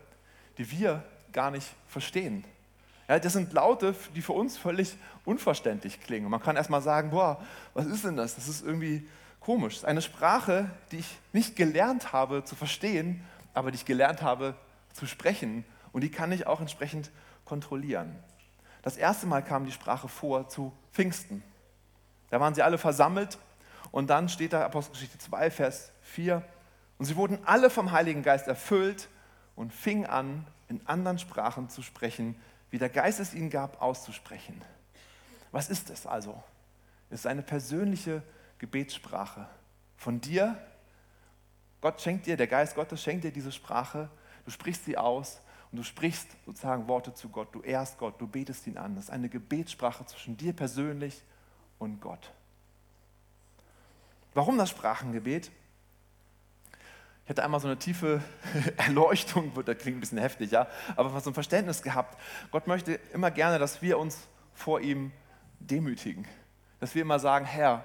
die 0.57 0.69
wir 0.71 1.05
gar 1.31 1.51
nicht 1.51 1.69
verstehen. 1.87 2.43
Ja, 3.07 3.19
das 3.19 3.33
sind 3.33 3.53
Laute, 3.53 3.95
die 4.15 4.21
für 4.21 4.33
uns 4.33 4.57
völlig 4.57 4.97
unverständlich 5.25 6.01
klingen. 6.01 6.29
man 6.29 6.41
kann 6.41 6.55
erstmal 6.55 6.81
sagen, 6.81 7.11
boah, 7.11 7.41
was 7.73 7.85
ist 7.85 8.03
denn 8.03 8.17
das? 8.17 8.35
Das 8.35 8.47
ist 8.47 8.65
irgendwie 8.65 9.07
komisch. 9.39 9.75
Das 9.75 9.83
ist 9.83 9.89
eine 9.89 10.01
Sprache, 10.01 10.71
die 10.91 10.97
ich 10.97 11.17
nicht 11.31 11.55
gelernt 11.55 12.13
habe 12.13 12.43
zu 12.43 12.55
verstehen, 12.55 13.23
aber 13.53 13.71
die 13.71 13.75
ich 13.75 13.85
gelernt 13.85 14.21
habe 14.23 14.55
zu 14.93 15.05
sprechen. 15.05 15.65
Und 15.91 16.01
die 16.01 16.09
kann 16.09 16.31
ich 16.31 16.47
auch 16.47 16.61
entsprechend 16.61 17.11
kontrollieren. 17.45 18.15
Das 18.81 18.97
erste 18.97 19.27
Mal 19.27 19.43
kam 19.43 19.65
die 19.65 19.71
Sprache 19.71 20.07
vor 20.07 20.49
zu 20.49 20.73
Pfingsten. 20.91 21.43
Da 22.31 22.39
waren 22.39 22.55
sie 22.55 22.63
alle 22.63 22.77
versammelt 22.77 23.37
und 23.91 24.09
dann 24.09 24.29
steht 24.29 24.53
da 24.53 24.65
Apostelgeschichte 24.65 25.19
2, 25.19 25.51
Vers 25.51 25.91
4. 26.01 26.43
Und 26.97 27.05
sie 27.05 27.15
wurden 27.15 27.39
alle 27.45 27.69
vom 27.69 27.91
Heiligen 27.91 28.23
Geist 28.23 28.47
erfüllt 28.47 29.09
und 29.55 29.73
fingen 29.73 30.05
an, 30.05 30.45
in 30.67 30.81
anderen 30.87 31.19
Sprachen 31.19 31.69
zu 31.69 31.81
sprechen, 31.81 32.35
wie 32.71 32.77
der 32.77 32.89
Geist 32.89 33.19
es 33.19 33.33
ihnen 33.33 33.49
gab, 33.49 33.81
auszusprechen. 33.81 34.61
Was 35.51 35.69
ist 35.69 35.89
es 35.89 36.05
also? 36.05 36.41
Es 37.09 37.21
ist 37.21 37.27
eine 37.27 37.41
persönliche 37.41 38.23
Gebetssprache 38.57 39.47
von 39.95 40.19
dir. 40.21 40.57
Gott 41.81 42.01
schenkt 42.01 42.25
dir, 42.25 42.37
der 42.37 42.47
Geist 42.47 42.75
Gottes 42.75 43.01
schenkt 43.01 43.23
dir 43.23 43.31
diese 43.31 43.51
Sprache. 43.51 44.09
Du 44.43 44.51
sprichst 44.51 44.85
sie 44.85 44.97
aus 44.97 45.39
und 45.71 45.77
du 45.77 45.83
sprichst 45.83 46.27
sozusagen 46.45 46.87
Worte 46.87 47.13
zu 47.13 47.29
Gott. 47.29 47.53
Du 47.53 47.61
ehrst 47.61 47.97
Gott, 47.97 48.19
du 48.19 48.27
betest 48.27 48.67
ihn 48.67 48.77
an. 48.77 48.95
Das 48.95 49.05
ist 49.05 49.09
eine 49.11 49.29
Gebetssprache 49.29 50.05
zwischen 50.05 50.37
dir 50.37 50.53
persönlich 50.53 51.21
und 51.79 52.01
Gott. 52.01 52.31
Warum 54.33 54.57
das 54.57 54.69
Sprachengebet? 54.69 55.51
Ich 57.25 57.29
hatte 57.29 57.43
einmal 57.43 57.59
so 57.59 57.67
eine 57.67 57.77
tiefe 57.77 58.21
Erleuchtung, 58.77 59.51
das 59.65 59.77
klingt 59.79 59.97
ein 59.97 59.99
bisschen 59.99 60.19
heftig, 60.19 60.51
ja, 60.51 60.67
aber 60.95 61.19
so 61.19 61.31
ein 61.31 61.33
Verständnis 61.33 61.81
gehabt. 61.81 62.19
Gott 62.51 62.67
möchte 62.67 62.99
immer 63.13 63.31
gerne, 63.31 63.57
dass 63.57 63.81
wir 63.81 63.97
uns 63.97 64.27
vor 64.53 64.79
ihm 64.79 65.11
demütigen. 65.59 66.27
Dass 66.79 66.93
wir 66.93 67.01
immer 67.01 67.17
sagen, 67.17 67.45
Herr, 67.45 67.83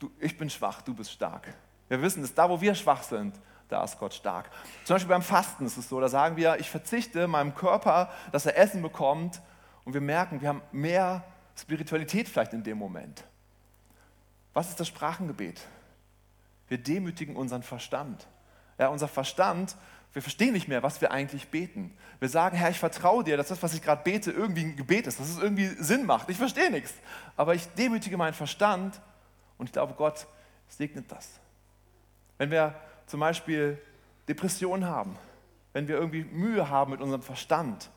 du, 0.00 0.10
ich 0.18 0.36
bin 0.36 0.50
schwach, 0.50 0.82
du 0.82 0.94
bist 0.94 1.12
stark. 1.12 1.54
Wir 1.88 2.02
wissen, 2.02 2.22
dass 2.22 2.34
da, 2.34 2.50
wo 2.50 2.60
wir 2.60 2.74
schwach 2.74 3.04
sind, 3.04 3.38
da 3.68 3.84
ist 3.84 4.00
Gott 4.00 4.14
stark. 4.14 4.50
Zum 4.84 4.96
Beispiel 4.96 5.10
beim 5.10 5.22
Fasten 5.22 5.64
ist 5.64 5.76
es 5.76 5.88
so, 5.88 6.00
da 6.00 6.08
sagen 6.08 6.36
wir, 6.36 6.58
ich 6.58 6.68
verzichte 6.68 7.28
meinem 7.28 7.54
Körper, 7.54 8.10
dass 8.32 8.46
er 8.46 8.58
Essen 8.58 8.82
bekommt 8.82 9.40
und 9.84 9.94
wir 9.94 10.00
merken, 10.00 10.40
wir 10.40 10.48
haben 10.48 10.62
mehr 10.72 11.22
Spiritualität 11.56 12.28
vielleicht 12.28 12.52
in 12.52 12.64
dem 12.64 12.78
Moment. 12.78 13.22
Was 14.54 14.70
ist 14.70 14.80
das 14.80 14.88
Sprachengebet? 14.88 15.60
Wir 16.66 16.78
demütigen 16.78 17.36
unseren 17.36 17.62
Verstand. 17.62 18.26
Ja, 18.78 18.88
unser 18.88 19.08
Verstand, 19.08 19.76
wir 20.12 20.22
verstehen 20.22 20.52
nicht 20.52 20.68
mehr, 20.68 20.82
was 20.82 21.00
wir 21.00 21.10
eigentlich 21.10 21.48
beten. 21.48 21.96
Wir 22.20 22.28
sagen, 22.28 22.56
Herr, 22.56 22.70
ich 22.70 22.78
vertraue 22.78 23.24
dir, 23.24 23.36
dass 23.36 23.48
das, 23.48 23.62
was 23.62 23.74
ich 23.74 23.82
gerade 23.82 24.02
bete, 24.02 24.30
irgendwie 24.30 24.62
ein 24.64 24.76
Gebet 24.76 25.06
ist, 25.06 25.18
dass 25.18 25.28
es 25.28 25.38
irgendwie 25.38 25.66
Sinn 25.66 26.04
macht. 26.04 26.28
Ich 26.28 26.36
verstehe 26.36 26.70
nichts. 26.70 26.92
Aber 27.36 27.54
ich 27.54 27.66
demütige 27.74 28.16
meinen 28.16 28.34
Verstand 28.34 29.00
und 29.58 29.66
ich 29.66 29.72
glaube, 29.72 29.94
Gott 29.94 30.26
segnet 30.68 31.10
das. 31.10 31.28
Wenn 32.38 32.50
wir 32.50 32.74
zum 33.06 33.20
Beispiel 33.20 33.80
Depressionen 34.28 34.86
haben, 34.86 35.16
wenn 35.72 35.88
wir 35.88 35.96
irgendwie 35.96 36.24
Mühe 36.24 36.68
haben 36.68 36.90
mit 36.90 37.00
unserem 37.00 37.22
Verstand, 37.22 37.90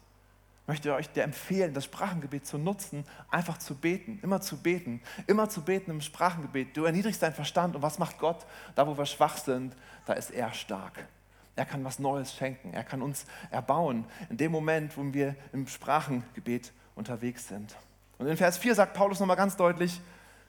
möchte 0.67 0.93
euch 0.93 1.09
dir 1.09 1.23
empfehlen, 1.23 1.73
das 1.73 1.85
Sprachengebet 1.85 2.45
zu 2.45 2.57
nutzen, 2.57 3.05
einfach 3.29 3.57
zu 3.57 3.75
beten, 3.75 4.19
immer 4.23 4.41
zu 4.41 4.57
beten, 4.57 5.01
immer 5.27 5.49
zu 5.49 5.61
beten 5.61 5.91
im 5.91 6.01
Sprachengebet. 6.01 6.75
Du 6.75 6.85
erniedrigst 6.85 7.21
deinen 7.21 7.33
Verstand 7.33 7.75
und 7.75 7.81
was 7.81 7.99
macht 7.99 8.17
Gott? 8.17 8.45
Da, 8.75 8.87
wo 8.87 8.97
wir 8.97 9.05
schwach 9.05 9.37
sind, 9.37 9.75
da 10.05 10.13
ist 10.13 10.31
er 10.31 10.53
stark. 10.53 11.07
Er 11.55 11.65
kann 11.65 11.83
was 11.83 11.99
Neues 11.99 12.33
schenken, 12.33 12.73
er 12.73 12.83
kann 12.83 13.01
uns 13.01 13.25
erbauen 13.49 14.05
in 14.29 14.37
dem 14.37 14.51
Moment, 14.51 14.97
wo 14.97 15.13
wir 15.13 15.35
im 15.53 15.67
Sprachengebet 15.67 16.73
unterwegs 16.95 17.47
sind. 17.47 17.75
Und 18.17 18.27
in 18.27 18.37
Vers 18.37 18.57
4 18.57 18.75
sagt 18.75 18.93
Paulus 18.93 19.19
nochmal 19.19 19.37
ganz 19.37 19.55
deutlich, 19.55 20.01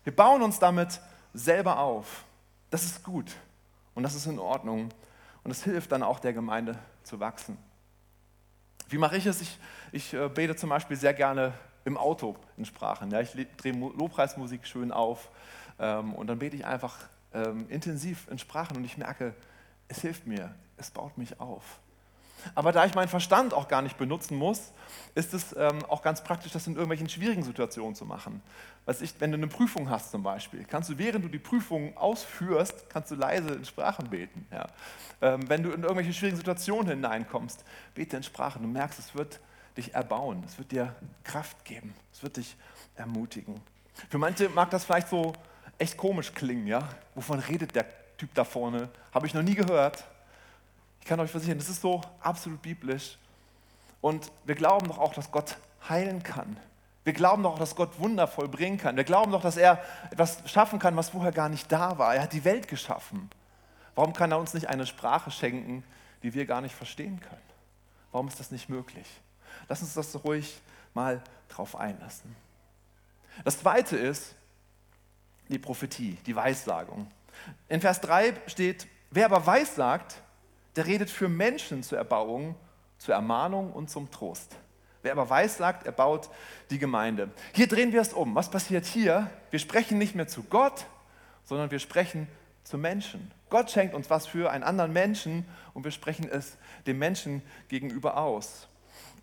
wir 0.05 0.15
bauen 0.15 0.43
uns 0.43 0.59
damit 0.59 1.01
selber 1.35 1.79
auf. 1.79 2.25
Das 2.71 2.85
ist 2.85 3.05
gut 3.05 3.33
und 3.95 4.03
das 4.03 4.15
ist 4.15 4.27
in 4.27 4.39
Ordnung 4.39 4.89
und 5.45 5.51
es 5.51 5.63
hilft 5.63 5.93
dann 5.93 6.03
auch 6.03 6.19
der 6.19 6.33
Gemeinde 6.33 6.79
zu 7.05 7.21
wachsen. 7.21 7.59
Wie 8.89 8.99
mache 8.99 9.17
ich 9.17 9.27
es? 9.27 9.41
Ich, 9.41 9.59
ich 9.93 10.15
äh, 10.15 10.29
bete 10.29 10.55
zum 10.57 10.71
Beispiel 10.71 10.97
sehr 10.97 11.15
gerne 11.15 11.53
im 11.85 11.97
Auto 11.97 12.37
in 12.57 12.65
Sprachen. 12.65 13.11
Ja, 13.11 13.21
ich 13.21 13.31
drehe 13.57 13.73
Lobpreismusik 13.73 14.67
schön 14.67 14.93
auf 14.93 15.31
ähm, 15.79 16.15
und 16.15 16.27
dann 16.27 16.39
bete 16.39 16.57
ich 16.57 16.65
einfach 16.65 16.97
ähm, 17.33 17.69
intensiv 17.69 18.29
in 18.31 18.39
Sprachen 18.39 18.77
und 18.77 18.85
ich 18.85 18.97
merke, 18.97 19.35
es 19.89 20.01
hilft 20.01 20.27
mir, 20.27 20.55
es 20.77 20.91
baut 20.91 21.17
mich 21.19 21.41
auf. 21.41 21.81
Aber 22.55 22.73
da 22.73 22.85
ich 22.87 22.95
meinen 22.95 23.09
Verstand 23.09 23.53
auch 23.55 23.69
gar 23.69 23.83
nicht 23.83 23.99
benutzen 23.99 24.37
muss, 24.37 24.73
ist 25.15 25.35
es 25.35 25.55
ähm, 25.57 25.85
auch 25.87 26.03
ganz 26.03 26.23
praktisch, 26.23 26.53
das 26.53 26.67
in 26.67 26.75
irgendwelchen 26.75 27.09
schwierigen 27.09 27.43
Situationen 27.43 27.95
zu 27.95 28.05
machen. 28.05 28.43
Was 28.85 29.03
ich, 29.03 29.15
wenn 29.19 29.33
du 29.33 29.37
eine 29.37 29.49
Prüfung 29.49 29.91
hast 29.91 30.11
zum 30.11 30.23
Beispiel, 30.23 30.65
kannst 30.65 30.91
du, 30.91 30.99
während 30.99 31.25
du 31.25 31.29
die 31.29 31.39
Prüfung 31.39 31.97
ausführst, 31.97 32.89
kannst 32.89 33.11
du 33.11 33.15
leise 33.15 33.55
in 33.55 33.65
Sprachen 33.65 34.09
beten. 34.09 34.47
Ja. 34.53 34.67
Ähm, 35.21 35.49
wenn 35.49 35.63
du 35.63 35.71
in 35.71 35.83
irgendwelche 35.83 36.13
schwierigen 36.13 36.37
Situationen 36.37 36.89
hineinkommst, 36.89 37.65
bete 37.95 38.17
in 38.17 38.23
Sprachen. 38.23 38.63
Du 38.63 38.69
merkst, 38.69 38.99
es 38.99 39.15
wird 39.15 39.41
dich 39.77 39.95
erbauen, 39.95 40.43
es 40.47 40.59
wird 40.59 40.73
dir 40.73 40.95
Kraft 41.25 41.65
geben, 41.65 41.95
es 42.13 42.23
wird 42.23 42.37
dich 42.37 42.57
ermutigen. 42.95 43.61
Für 44.09 44.19
manche 44.19 44.49
mag 44.49 44.71
das 44.71 44.85
vielleicht 44.85 45.09
so 45.09 45.33
echt 45.79 45.97
komisch 45.97 46.33
klingen, 46.33 46.67
ja? 46.67 46.89
Wovon 47.15 47.39
redet 47.41 47.75
der 47.75 47.87
Typ 48.17 48.33
da 48.35 48.45
vorne? 48.45 48.89
Habe 49.13 49.27
ich 49.27 49.35
noch 49.35 49.43
nie 49.43 49.55
gehört. 49.55 50.05
Ich 51.07 51.09
kann 51.09 51.21
euch 51.21 51.31
versichern, 51.31 51.57
das 51.57 51.69
ist 51.69 51.83
so 51.83 52.01
absolut 52.19 52.61
biblisch. 52.63 53.17
Und 54.01 54.33
wir 54.45 54.57
glauben 54.57 54.89
doch 54.89 54.99
auch, 54.99 55.15
dass 55.15 55.31
Gott 55.31 55.57
heilen 55.89 56.25
kann. 56.25 56.57
Wir 57.05 57.13
glauben 57.13 57.45
doch, 57.45 57.61
dass 57.61 57.77
Gott 57.77 58.01
Wunder 58.01 58.27
vollbringen 58.27 58.77
kann. 58.77 58.97
Wir 58.97 59.05
glauben 59.05 59.31
doch, 59.31 59.41
dass 59.41 59.57
er 59.57 59.81
etwas 60.11 60.43
schaffen 60.51 60.81
kann, 60.81 60.97
was 60.97 61.11
vorher 61.11 61.31
gar 61.31 61.49
nicht 61.49 61.71
da 61.71 61.97
war. 61.97 62.17
Er 62.17 62.23
hat 62.23 62.33
die 62.33 62.45
Welt 62.45 62.67
geschaffen. 62.67 63.31
Warum 63.95 64.15
kann 64.15 64.33
er 64.33 64.41
uns 64.41 64.53
nicht 64.53 64.69
eine 64.69 64.85
Sprache 64.85 65.31
schenken, 65.31 65.85
die 66.25 66.35
wir 66.35 66.45
gar 66.45 66.61
nicht 66.61 66.75
verstehen 66.75 67.21
können? 67.21 67.41
Warum 68.11 68.27
ist 68.27 68.41
das 68.41 68.51
nicht 68.51 68.69
möglich? 68.69 69.07
Lass 69.69 69.83
uns 69.83 69.95
das 69.95 70.25
ruhig 70.25 70.61
mal 70.93 71.23
drauf 71.49 71.77
einlassen. 71.77 72.35
Das 73.45 73.61
zweite 73.61 73.97
ist 73.97 74.35
die 75.49 75.61
Prophetie, 75.61 76.19
die 76.27 76.35
Weissagung. 76.35 77.09
In 77.69 77.81
Vers 77.81 78.01
3 78.01 78.35
steht, 78.49 78.89
wer 79.13 79.27
aber 79.27 79.47
weissagt, 79.47 80.21
der 80.77 80.87
redet 80.87 81.11
für 81.11 81.29
Menschen 81.29 81.83
zur 81.83 81.99
Erbauung, 81.99 82.55
zur 82.99 83.15
Ermahnung 83.15 83.73
und 83.73 83.91
zum 83.91 84.11
Trost. 84.11 84.57
Wer 85.03 85.13
aber 85.13 85.29
weiß 85.29 85.59
sagt, 85.59 85.87
er 85.87 85.93
baut 85.93 86.29
die 86.71 86.79
Gemeinde. 86.79 87.31
Hier 87.53 87.69
drehen 87.69 87.93
wir 87.93 88.01
es 88.01 88.13
um. 88.13 88.35
Was 88.35 88.51
passiert 88.51 88.85
hier? 88.87 89.31
Wir 89.51 89.59
sprechen 89.59 89.99
nicht 89.99 90.15
mehr 90.15 90.27
zu 90.27 90.43
Gott, 90.43 90.87
sondern 91.45 91.71
wir 91.71 91.79
sprechen 91.79 92.29
zu 92.65 92.77
Menschen. 92.77 93.31
Gott 93.49 93.71
schenkt 93.71 93.95
uns 93.95 94.11
was 94.11 94.27
für 94.27 94.51
einen 94.51 94.65
anderen 94.65 94.93
Menschen 94.93 95.47
und 95.75 95.85
wir 95.85 95.93
sprechen 95.93 96.29
es 96.29 96.57
dem 96.87 96.99
Menschen 96.99 97.43
gegenüber 97.69 98.17
aus. 98.17 98.69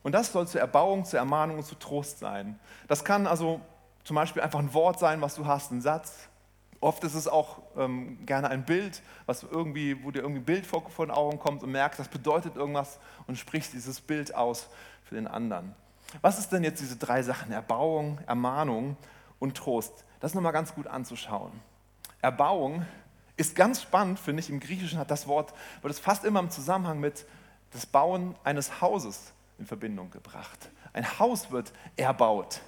Und 0.04 0.14
das 0.14 0.32
soll 0.32 0.48
zur 0.48 0.62
Erbauung, 0.62 1.06
zur 1.06 1.20
Ermahnung 1.20 1.58
und 1.58 1.66
zu 1.66 1.76
Trost 1.76 2.20
sein. 2.20 2.60
Das 2.88 3.04
kann 3.04 3.28
also 3.28 3.60
zum 4.04 4.16
Beispiel 4.16 4.42
einfach 4.42 4.60
ein 4.60 4.74
Wort 4.74 5.00
sein, 5.00 5.22
was 5.22 5.36
du 5.36 5.46
hast, 5.46 5.72
ein 5.72 5.82
Satz, 5.82 6.30
Oft 6.84 7.06
ist 7.06 7.14
es 7.14 7.30
auch 7.30 7.60
ähm, 7.78 8.26
gerne 8.26 8.50
ein 8.50 8.66
Bild, 8.66 9.02
was 9.26 9.44
irgendwie, 9.44 10.04
wo 10.04 10.12
dir 10.12 10.20
irgendwie 10.20 10.42
ein 10.42 10.46
Bild 10.46 10.66
vor, 10.66 10.84
den 11.00 11.12
Augen 11.12 11.40
kommt 11.40 11.64
und 11.64 11.72
merkst, 11.72 11.98
das 11.98 12.10
bedeutet 12.10 12.58
irgendwas 12.58 13.00
und 13.26 13.38
sprichst 13.38 13.72
dieses 13.72 14.02
Bild 14.02 14.36
aus 14.36 14.68
für 15.06 15.16
den 15.16 15.26
anderen. 15.26 15.74
Was 16.22 16.40
ist 16.40 16.50
denn 16.52 16.62
jetzt 16.62 16.82
diese 16.82 16.98
drei 16.98 17.24
Sachen? 17.24 17.54
Erbauung, 17.54 18.20
Ermahnung 18.28 18.98
und 19.40 19.56
Trost. 19.56 20.04
Das 20.20 20.32
ist 20.32 20.36
nochmal 20.36 20.52
ganz 20.52 20.76
gut 20.76 20.88
anzuschauen. 20.88 21.54
Erbauung 22.22 22.86
ist 23.38 23.56
ganz 23.56 23.82
spannend, 23.82 24.20
finde 24.20 24.42
ich. 24.42 24.50
Im 24.50 24.60
Griechischen 24.60 25.00
hat 25.00 25.10
das 25.10 25.26
Wort, 25.26 25.54
wird 25.82 25.94
es 25.94 26.00
fast 26.02 26.26
immer 26.26 26.42
im 26.42 26.50
Zusammenhang 26.50 27.00
mit 27.00 27.26
das 27.72 27.86
Bauen 27.86 28.36
eines 28.44 28.82
Hauses 28.82 29.32
in 29.58 29.66
Verbindung 29.66 30.12
gebracht. 30.12 30.70
Ein 30.92 31.18
Haus 31.18 31.50
wird 31.50 31.72
erbaut. 31.96 32.60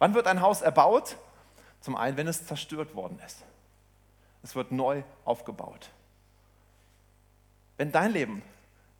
Wann 0.00 0.14
wird 0.14 0.26
ein 0.26 0.40
Haus 0.40 0.60
erbaut? 0.60 1.16
Zum 1.88 1.96
einen, 1.96 2.18
wenn 2.18 2.28
es 2.28 2.46
zerstört 2.46 2.94
worden 2.94 3.18
ist. 3.24 3.46
Es 4.42 4.54
wird 4.54 4.72
neu 4.72 5.04
aufgebaut. 5.24 5.88
Wenn 7.78 7.90
dein 7.90 8.12
Leben, 8.12 8.42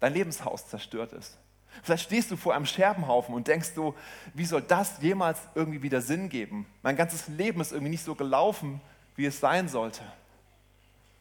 dein 0.01 0.15
Lebenshaus 0.15 0.67
zerstört 0.67 1.13
ist, 1.13 1.37
vielleicht 1.83 2.05
stehst 2.05 2.31
du 2.31 2.37
vor 2.39 2.55
einem 2.55 2.65
Scherbenhaufen 2.65 3.35
und 3.35 3.47
denkst 3.47 3.75
du, 3.75 3.95
wie 4.33 4.47
soll 4.47 4.63
das 4.63 5.03
jemals 5.03 5.39
irgendwie 5.55 5.83
wieder 5.83 6.01
Sinn 6.01 6.31
geben? 6.31 6.65
Mein 6.81 6.97
ganzes 6.97 7.29
Leben 7.29 7.61
ist 7.61 7.73
irgendwie 7.73 7.91
nicht 7.91 8.05
so 8.05 8.15
gelaufen, 8.15 8.81
wie 9.17 9.27
es 9.27 9.39
sein 9.39 9.69
sollte. 9.69 10.01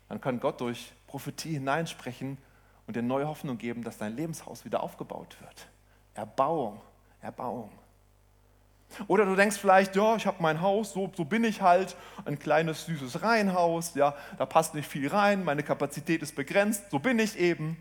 Dann 0.08 0.22
kann 0.22 0.40
Gott 0.40 0.62
durch 0.62 0.94
Prophetie 1.06 1.56
hineinsprechen 1.56 2.38
und 2.86 2.96
dir 2.96 3.02
neue 3.02 3.28
Hoffnung 3.28 3.58
geben, 3.58 3.84
dass 3.84 3.98
dein 3.98 4.16
Lebenshaus 4.16 4.64
wieder 4.64 4.82
aufgebaut 4.82 5.36
wird. 5.42 5.68
Erbauung, 6.14 6.80
Erbauung. 7.22 7.72
Oder 9.08 9.26
du 9.26 9.36
denkst 9.36 9.58
vielleicht, 9.58 9.96
ja, 9.96 10.16
ich 10.16 10.26
habe 10.26 10.38
mein 10.42 10.62
Haus, 10.62 10.94
so, 10.94 11.12
so 11.16 11.26
bin 11.26 11.44
ich 11.44 11.62
halt, 11.62 11.96
ein 12.26 12.40
kleines, 12.40 12.86
süßes 12.86 13.22
Reihenhaus, 13.22 13.96
ja, 13.96 14.16
da 14.38 14.46
passt 14.46 14.76
nicht 14.76 14.88
viel 14.88 15.08
rein, 15.08 15.44
meine 15.44 15.64
Kapazität 15.64 16.22
ist 16.22 16.36
begrenzt, 16.36 16.90
so 16.90 17.00
bin 17.00 17.20
ich 17.20 17.38
eben. 17.38 17.78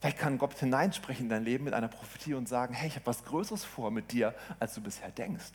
Vielleicht 0.00 0.18
kann 0.18 0.38
Gott 0.38 0.54
hineinsprechen 0.58 1.26
in 1.26 1.30
dein 1.30 1.44
Leben 1.44 1.64
mit 1.64 1.74
einer 1.74 1.88
Prophetie 1.88 2.34
und 2.34 2.48
sagen, 2.48 2.74
hey, 2.74 2.88
ich 2.88 2.94
habe 2.94 3.06
was 3.06 3.24
Größeres 3.24 3.64
vor 3.64 3.90
mit 3.90 4.12
dir, 4.12 4.34
als 4.60 4.74
du 4.74 4.80
bisher 4.80 5.10
denkst. 5.10 5.52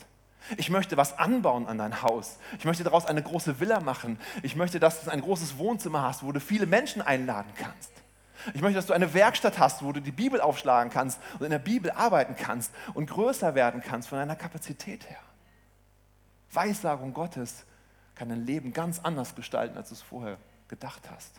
Ich 0.58 0.70
möchte 0.70 0.98
was 0.98 1.18
anbauen 1.18 1.68
an 1.68 1.77
dein 1.77 2.01
Haus. 2.01 2.38
Ich 2.60 2.65
möchte 2.65 2.84
daraus 2.84 3.06
eine 3.06 3.24
große 3.24 3.62
Villa 3.62 3.80
machen. 3.80 4.20
Ich 4.42 4.58
möchte, 4.58 4.80
dass 4.80 5.03
du 5.03 5.10
ein 5.10 5.22
großes 5.22 5.58
Wohnzimmer 5.58 6.01
hast, 6.01 6.24
wo 6.24 6.34
du 6.34 6.42
viele 6.42 6.65
Menschen 6.65 7.01
einladen 7.01 7.50
kannst. 7.56 8.02
Ich 8.53 8.62
möchte, 8.62 8.75
dass 8.75 8.88
du 8.88 8.93
eine 8.93 9.13
Werkstatt 9.13 9.59
hast, 9.59 9.83
wo 9.83 9.91
du 9.91 10.00
die 10.00 10.12
Bibel 10.12 10.41
aufschlagen 10.41 10.91
kannst 10.91 11.19
und 11.39 11.45
in 11.45 11.51
der 11.51 11.59
Bibel 11.59 11.91
arbeiten 11.91 12.35
kannst 12.35 12.71
und 12.93 13.09
größer 13.09 13.55
werden 13.55 13.81
kannst 13.81 14.09
von 14.09 14.17
deiner 14.17 14.35
Kapazität 14.35 15.09
her. 15.09 15.19
Weissagung 16.51 17.13
Gottes 17.13 17.65
kann 18.15 18.29
dein 18.29 18.45
Leben 18.45 18.73
ganz 18.73 19.00
anders 19.00 19.35
gestalten, 19.35 19.77
als 19.77 19.89
du 19.89 19.95
es 19.95 20.01
vorher 20.01 20.38
gedacht 20.67 21.09
hast. 21.12 21.31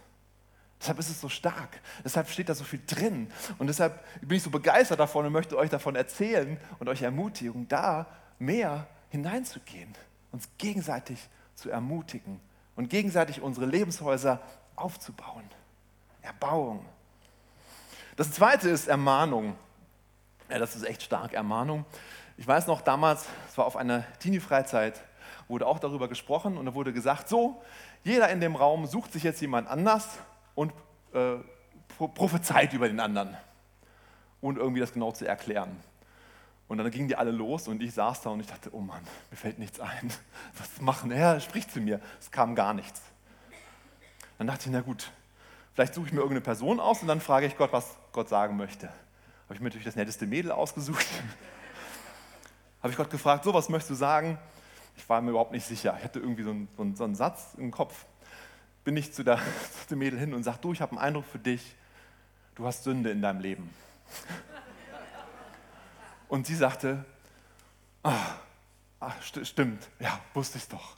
Deshalb 0.81 0.99
ist 0.99 1.09
es 1.09 1.21
so 1.21 1.29
stark. 1.29 1.81
Deshalb 2.05 2.29
steht 2.29 2.49
da 2.49 2.55
so 2.55 2.65
viel 2.65 2.83
drin. 2.87 3.31
Und 3.59 3.69
deshalb 3.69 4.05
bin 4.21 4.37
ich 4.37 4.43
so 4.43 4.51
begeistert 4.51 5.01
davon 5.01 5.25
und 5.25 5.33
möchte 5.33 5.57
euch 5.57 5.71
davon 5.71 5.97
erzählen 5.97 6.59
und 6.79 6.89
euch 6.89 7.03
ermutigen, 7.03 7.69
da 7.69 8.07
mehr 8.39 8.87
hineinzugehen, 9.09 9.95
uns 10.31 10.49
gegenseitig 10.59 11.29
zu 11.55 11.71
ermutigen 11.71 12.41
und 12.77 12.91
gegenseitig 12.91 13.41
unsere 13.41 13.67
Lebenshäuser 13.67 14.43
aufzubauen. 14.77 15.45
Erbauung. 16.25 16.85
Das 18.17 18.33
zweite 18.33 18.69
ist 18.69 18.89
Ermahnung. 18.89 19.57
Ja, 20.49 20.59
das 20.59 20.77
ist 20.77 20.85
echt 20.85 21.03
stark, 21.03 21.33
Ermahnung. 21.33 21.85
Ich 22.37 22.47
weiß 22.47 22.67
noch, 22.67 22.81
damals, 22.81 23.27
es 23.49 23.59
war 23.59 23.67
auf 23.67 23.77
einer 23.77 24.05
Teenie-Freizeit, 24.19 25.01
wurde 25.49 25.67
auch 25.67 25.79
darüber 25.79 26.09
gesprochen 26.09 26.57
und 26.57 26.67
da 26.67 26.75
wurde 26.75 26.93
gesagt, 26.93 27.29
so, 27.29 27.63
jeder 28.03 28.29
in 28.31 28.41
dem 28.41 28.57
Raum 28.57 28.87
sucht 28.87 29.13
sich 29.13 29.23
jetzt 29.23 29.41
jemand 29.41 29.69
anders 29.69 30.19
und 30.55 30.73
äh, 31.13 31.37
prophezeit 31.97 32.73
über 32.73 32.89
den 32.89 33.01
anderen. 33.01 33.37
Und 34.41 34.59
irgendwie 34.59 34.81
das 34.81 34.93
genau 34.93 35.13
zu 35.13 35.27
erklären. 35.27 35.77
Und 36.69 36.79
dann 36.79 36.91
gingen 36.91 37.09
die 37.09 37.17
alle 37.17 37.31
los 37.31 37.69
und 37.69 37.83
ich 37.83 37.95
saß 37.95 38.23
da 38.23 38.31
und 38.31 38.41
ich 38.41 38.47
dachte, 38.47 38.71
oh 38.73 38.81
Mann, 38.81 39.03
mir 39.31 39.37
fällt 39.37 39.59
nichts 39.59 39.81
ein. 39.81 40.13
Was 40.59 40.81
machen? 40.81 41.11
Er 41.11 41.41
spricht 41.41 41.71
zu 41.71 41.81
mir. 41.81 42.01
Es 42.21 42.31
kam 42.31 42.55
gar 42.55 42.75
nichts. 42.75 43.01
Dann 44.39 44.47
dachte 44.47 44.67
ich, 44.67 44.73
na 44.73 44.81
gut, 44.81 45.11
Vielleicht 45.75 45.95
suche 45.95 46.07
ich 46.07 46.13
mir 46.13 46.21
irgendeine 46.21 46.41
Person 46.41 46.79
aus 46.79 47.03
und 47.03 47.09
dann 47.09 47.21
frage 47.21 47.47
ich 47.47 47.57
Gott, 47.57 47.73
was 47.73 47.97
Gott 48.13 48.29
sagen 48.29 48.57
möchte. 48.57 48.87
Habe 48.87 49.55
ich 49.55 49.61
mir 49.61 49.67
natürlich 49.67 49.85
das 49.85 49.97
netteste 49.97 50.27
Mädel 50.27 50.53
ausgesucht. 50.53 51.05
Habe 52.81 52.93
ich 52.93 52.97
Gott 52.97 53.11
gefragt, 53.11 53.45
so, 53.45 53.53
was 53.53 53.69
möchtest 53.69 53.91
du 53.91 53.95
sagen? 53.95 54.39
Ich 54.97 55.09
war 55.09 55.21
mir 55.21 55.31
überhaupt 55.31 55.51
nicht 55.51 55.67
sicher. 55.67 55.97
Ich 55.99 56.05
hatte 56.05 56.21
irgendwie 56.21 56.45
so 56.45 56.51
einen, 56.51 56.69
so 56.77 56.83
einen, 56.83 56.97
so 56.97 57.05
einen 57.05 57.15
Satz 57.17 57.55
im 57.59 57.73
Kopf. 57.73 58.07
Bin 58.85 58.97
ich 58.97 59.13
zu, 59.13 59.25
der, 59.25 59.39
zu 59.81 59.89
dem 59.91 59.99
Mädel 59.99 60.19
hin 60.19 60.33
und 60.33 60.45
sage, 60.45 60.59
du, 60.61 60.73
ich 60.73 60.81
habe 60.81 60.93
einen 60.93 61.01
Eindruck 61.01 61.25
für 61.25 61.41
dich. 61.41 61.75
Du 62.55 62.65
hast 62.67 62.85
Sünde 62.85 63.11
in 63.11 63.21
deinem 63.21 63.41
Leben. 63.41 63.69
Und 66.29 66.47
sie 66.47 66.55
sagte, 66.55 67.05
ah, 68.03 68.37
ach, 69.01 69.23
st 69.23 69.47
stimmt, 69.47 69.89
ja, 70.01 70.19
wusste 70.33 70.59
ich 70.59 70.67
doch. 70.69 70.97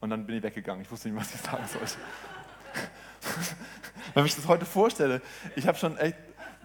Und 0.00 0.10
dann 0.10 0.26
bin 0.26 0.36
ich 0.36 0.42
weggegangen. 0.42 0.82
Ich 0.82 0.90
wusste 0.90 1.08
nicht, 1.08 1.20
was 1.20 1.34
ich 1.34 1.40
sagen 1.40 1.66
sollte. 1.66 1.96
Wenn 4.14 4.26
ich 4.26 4.36
das 4.36 4.46
heute 4.46 4.64
vorstelle, 4.64 5.20
ich 5.56 5.66
habe 5.66 5.78
schon 5.78 5.96
echt 5.98 6.16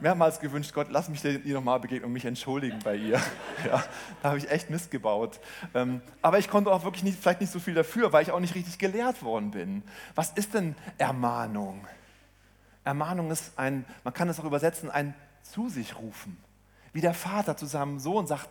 mehrmals 0.01 0.39
gewünscht, 0.39 0.73
Gott, 0.73 0.87
lass 0.89 1.09
mich 1.09 1.23
ihr 1.23 1.53
nochmal 1.53 1.79
begegnen 1.79 2.05
und 2.05 2.13
mich 2.13 2.25
entschuldigen 2.25 2.79
bei 2.83 2.95
ihr. 2.95 3.21
Ja, 3.65 3.83
da 4.21 4.29
habe 4.29 4.37
ich 4.37 4.49
echt 4.49 4.69
Mist 4.69 4.89
gebaut. 4.89 5.41
Ähm, 5.73 6.01
aber 6.21 6.39
ich 6.39 6.49
konnte 6.49 6.71
auch 6.71 6.85
wirklich 6.85 7.03
nicht, 7.03 7.19
vielleicht 7.19 7.41
nicht 7.41 7.51
so 7.51 7.59
viel 7.59 7.73
dafür, 7.73 8.13
weil 8.13 8.23
ich 8.23 8.31
auch 8.31 8.39
nicht 8.39 8.55
richtig 8.55 8.77
gelehrt 8.77 9.21
worden 9.21 9.51
bin. 9.51 9.83
Was 10.15 10.31
ist 10.31 10.53
denn 10.53 10.75
Ermahnung? 10.97 11.85
Ermahnung 12.85 13.31
ist 13.31 13.51
ein, 13.57 13.85
man 14.05 14.13
kann 14.13 14.29
es 14.29 14.39
auch 14.39 14.45
übersetzen, 14.45 14.89
ein 14.89 15.13
zu 15.43 15.67
sich 15.67 15.97
rufen. 15.97 16.37
Wie 16.93 17.01
der 17.01 17.13
Vater 17.13 17.57
zu 17.57 17.65
seinem 17.65 17.99
Sohn 17.99 18.27
sagt, 18.27 18.49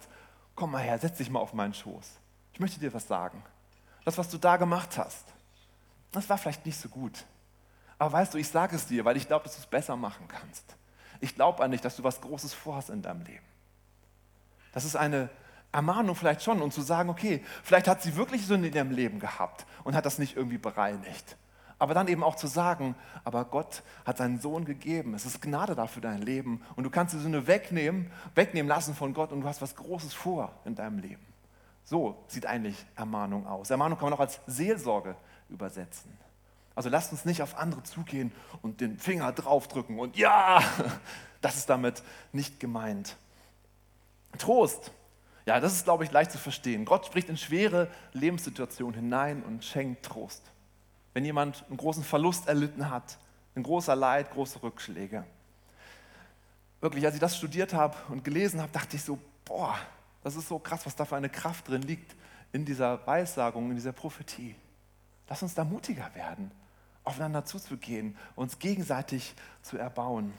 komm 0.55 0.73
mal 0.73 0.83
her, 0.83 0.99
setz 0.99 1.17
dich 1.17 1.31
mal 1.31 1.41
auf 1.41 1.55
meinen 1.55 1.73
Schoß. 1.73 2.19
Ich 2.53 2.61
möchte 2.61 2.79
dir 2.79 2.93
was 2.93 3.09
sagen. 3.09 3.43
Das, 4.05 4.19
was 4.19 4.29
du 4.29 4.37
da 4.37 4.59
gemacht 4.59 4.99
hast, 4.99 5.25
das 6.13 6.29
war 6.29 6.37
vielleicht 6.37 6.67
nicht 6.67 6.79
so 6.79 6.89
gut. 6.89 7.25
Aber 7.99 8.13
weißt 8.13 8.35
du, 8.35 8.39
ich 8.39 8.49
sage 8.49 8.77
es 8.77 8.87
dir, 8.87 9.05
weil 9.05 9.17
ich 9.17 9.27
glaube, 9.27 9.45
dass 9.45 9.55
du 9.55 9.61
es 9.61 9.67
besser 9.67 9.97
machen 9.97 10.27
kannst. 10.29 10.77
Ich 11.21 11.35
glaube 11.35 11.63
an 11.63 11.73
dich, 11.73 11.81
dass 11.81 11.97
du 11.97 12.05
was 12.05 12.21
Großes 12.21 12.55
vorhast 12.55 12.91
in 12.91 13.03
deinem 13.03 13.23
Leben. 13.23 13.45
Das 14.73 14.85
ist 14.85 14.97
eine 14.97 15.29
Ermahnung 15.73 16.15
vielleicht 16.15 16.43
schon 16.43 16.63
und 16.63 16.73
zu 16.73 16.81
sagen, 16.81 17.11
okay, 17.11 17.45
vielleicht 17.63 17.89
hat 17.89 18.03
sie 18.03 18.17
wirklich 18.17 18.47
Sünde 18.47 18.69
in 18.69 18.75
ihrem 18.75 18.91
Leben 18.91 19.19
gehabt 19.19 19.67
und 19.85 19.95
hat 19.95 20.07
das 20.07 20.19
nicht 20.19 20.37
irgendwie 20.37 20.59
bereinigt. 20.59 21.37
Aber 21.81 21.95
dann 21.95 22.09
eben 22.09 22.25
auch 22.25 22.35
zu 22.35 22.47
sagen, 22.47 22.97
aber 23.25 23.45
Gott 23.45 23.83
hat 24.05 24.19
seinen 24.19 24.41
Sohn 24.41 24.65
gegeben. 24.65 25.15
Es 25.15 25.27
ist 25.27 25.41
Gnade 25.41 25.77
da 25.77 25.87
für 25.87 26.01
dein 26.01 26.23
Leben. 26.23 26.63
Und 26.75 26.85
du 26.85 26.91
kannst 26.91 27.15
die 27.15 27.19
Sünde 27.19 27.47
wegnehmen, 27.47 28.11
wegnehmen 28.35 28.69
lassen 28.69 28.95
von 28.95 29.15
Gott 29.15 29.31
und 29.31 29.43
du 29.43 29.49
hast 29.49 29.63
was 29.63 29.77
Großes 29.77 30.13
vor 30.13 30.53
in 30.65 30.75
deinem 30.75 30.99
Leben. 30.99 31.25
So 31.85 32.25
sieht 32.27 32.47
eigentlich 32.47 32.85
Ermahnung 32.97 33.47
aus. 33.47 33.71
Ermahnung 33.71 33.97
kann 33.97 34.07
man 34.11 34.15
auch 34.15 34.21
als 34.21 34.41
Seelsorge 34.47 35.15
übersetzen. 35.49 36.13
Also 36.79 36.89
lasst 36.89 37.13
uns 37.13 37.25
nicht 37.25 37.43
auf 37.43 37.59
andere 37.59 37.83
zugehen 37.83 38.33
und 38.63 38.81
den 38.81 38.99
Finger 38.99 39.33
draufdrücken 39.33 39.99
und 39.99 40.17
ja, 40.17 40.63
das 41.41 41.57
ist 41.57 41.69
damit 41.69 42.03
nicht 42.33 42.61
gemeint. 42.61 43.17
Trost. 44.39 44.93
Ja, 45.45 45.61
das 45.61 45.73
ist, 45.73 45.85
glaube 45.85 46.05
ich, 46.05 46.13
leicht 46.13 46.31
zu 46.31 46.39
verstehen. 46.39 46.85
Gott 46.85 47.07
spricht 47.07 47.29
in 47.29 47.37
schwere 47.37 47.89
Lebenssituationen 48.13 48.95
hinein 48.95 49.43
und 49.43 49.65
schenkt 49.65 50.05
Trost 50.05 50.43
wenn 51.19 51.25
jemand 51.25 51.65
einen 51.69 51.77
großen 51.77 52.05
Verlust 52.05 52.47
erlitten 52.47 52.91
hat, 52.91 53.19
ein 53.57 53.65
großer 53.65 53.97
Leid, 53.97 54.31
große 54.31 54.63
Rückschläge. 54.63 55.25
Wirklich, 56.81 57.05
als 57.05 57.15
ich 57.15 57.21
das 57.21 57.37
studiert 57.37 57.75
habe 57.75 57.97
und 58.09 58.23
gelesen 58.23 58.61
habe, 58.63 58.71
dachte 58.71 58.95
ich 58.95 59.03
so, 59.03 59.19
boah, 59.45 59.77
das 60.23 60.37
ist 60.37 60.47
so 60.47 60.61
krass, 60.61 60.87
was 60.87 60.95
da 60.95 61.05
für 61.05 61.17
eine 61.17 61.29
Kraft 61.29 61.67
drin 61.67 61.83
liegt 61.83 62.15
in 62.53 62.65
dieser 62.65 63.05
Weissagung, 63.05 63.69
in 63.71 63.75
dieser 63.75 63.91
Prophetie. 63.91 64.55
Lass 65.29 65.43
uns 65.43 65.57
da 65.57 65.65
mutiger 65.65 66.09
werden, 66.15 66.53
aufeinander 67.09 67.45
zuzugehen, 67.45 68.17
uns 68.37 68.59
gegenseitig 68.59 69.35
zu 69.63 69.77
erbauen. 69.77 70.33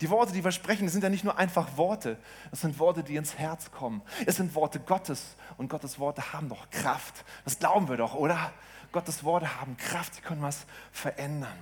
Die 0.00 0.10
Worte, 0.10 0.32
die 0.32 0.42
wir 0.42 0.50
sprechen, 0.50 0.88
sind 0.88 1.04
ja 1.04 1.08
nicht 1.08 1.22
nur 1.22 1.38
einfach 1.38 1.76
Worte, 1.76 2.18
es 2.50 2.60
sind 2.60 2.78
Worte, 2.78 3.04
die 3.04 3.16
ins 3.16 3.38
Herz 3.38 3.70
kommen. 3.70 4.02
Es 4.26 4.36
sind 4.36 4.54
Worte 4.54 4.80
Gottes 4.80 5.36
und 5.58 5.68
Gottes 5.68 5.98
Worte 5.98 6.32
haben 6.32 6.48
doch 6.48 6.70
Kraft. 6.70 7.24
Das 7.44 7.58
glauben 7.58 7.88
wir 7.88 7.96
doch, 7.96 8.14
oder? 8.14 8.52
Gottes 8.90 9.24
Worte 9.24 9.60
haben 9.60 9.76
Kraft, 9.76 10.16
sie 10.16 10.20
können 10.20 10.42
was 10.42 10.66
verändern. 10.90 11.56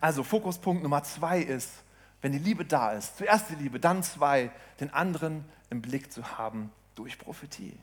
Also 0.00 0.22
Fokuspunkt 0.22 0.82
Nummer 0.82 1.02
zwei 1.04 1.38
ist, 1.38 1.70
wenn 2.20 2.32
die 2.32 2.38
Liebe 2.38 2.64
da 2.64 2.92
ist, 2.92 3.16
zuerst 3.16 3.50
die 3.50 3.54
Liebe, 3.54 3.78
dann 3.78 4.02
zwei, 4.02 4.50
den 4.80 4.92
anderen 4.92 5.44
im 5.70 5.80
Blick 5.80 6.12
zu 6.12 6.36
haben 6.36 6.72
durch 6.94 7.18
Prophetie. 7.18 7.78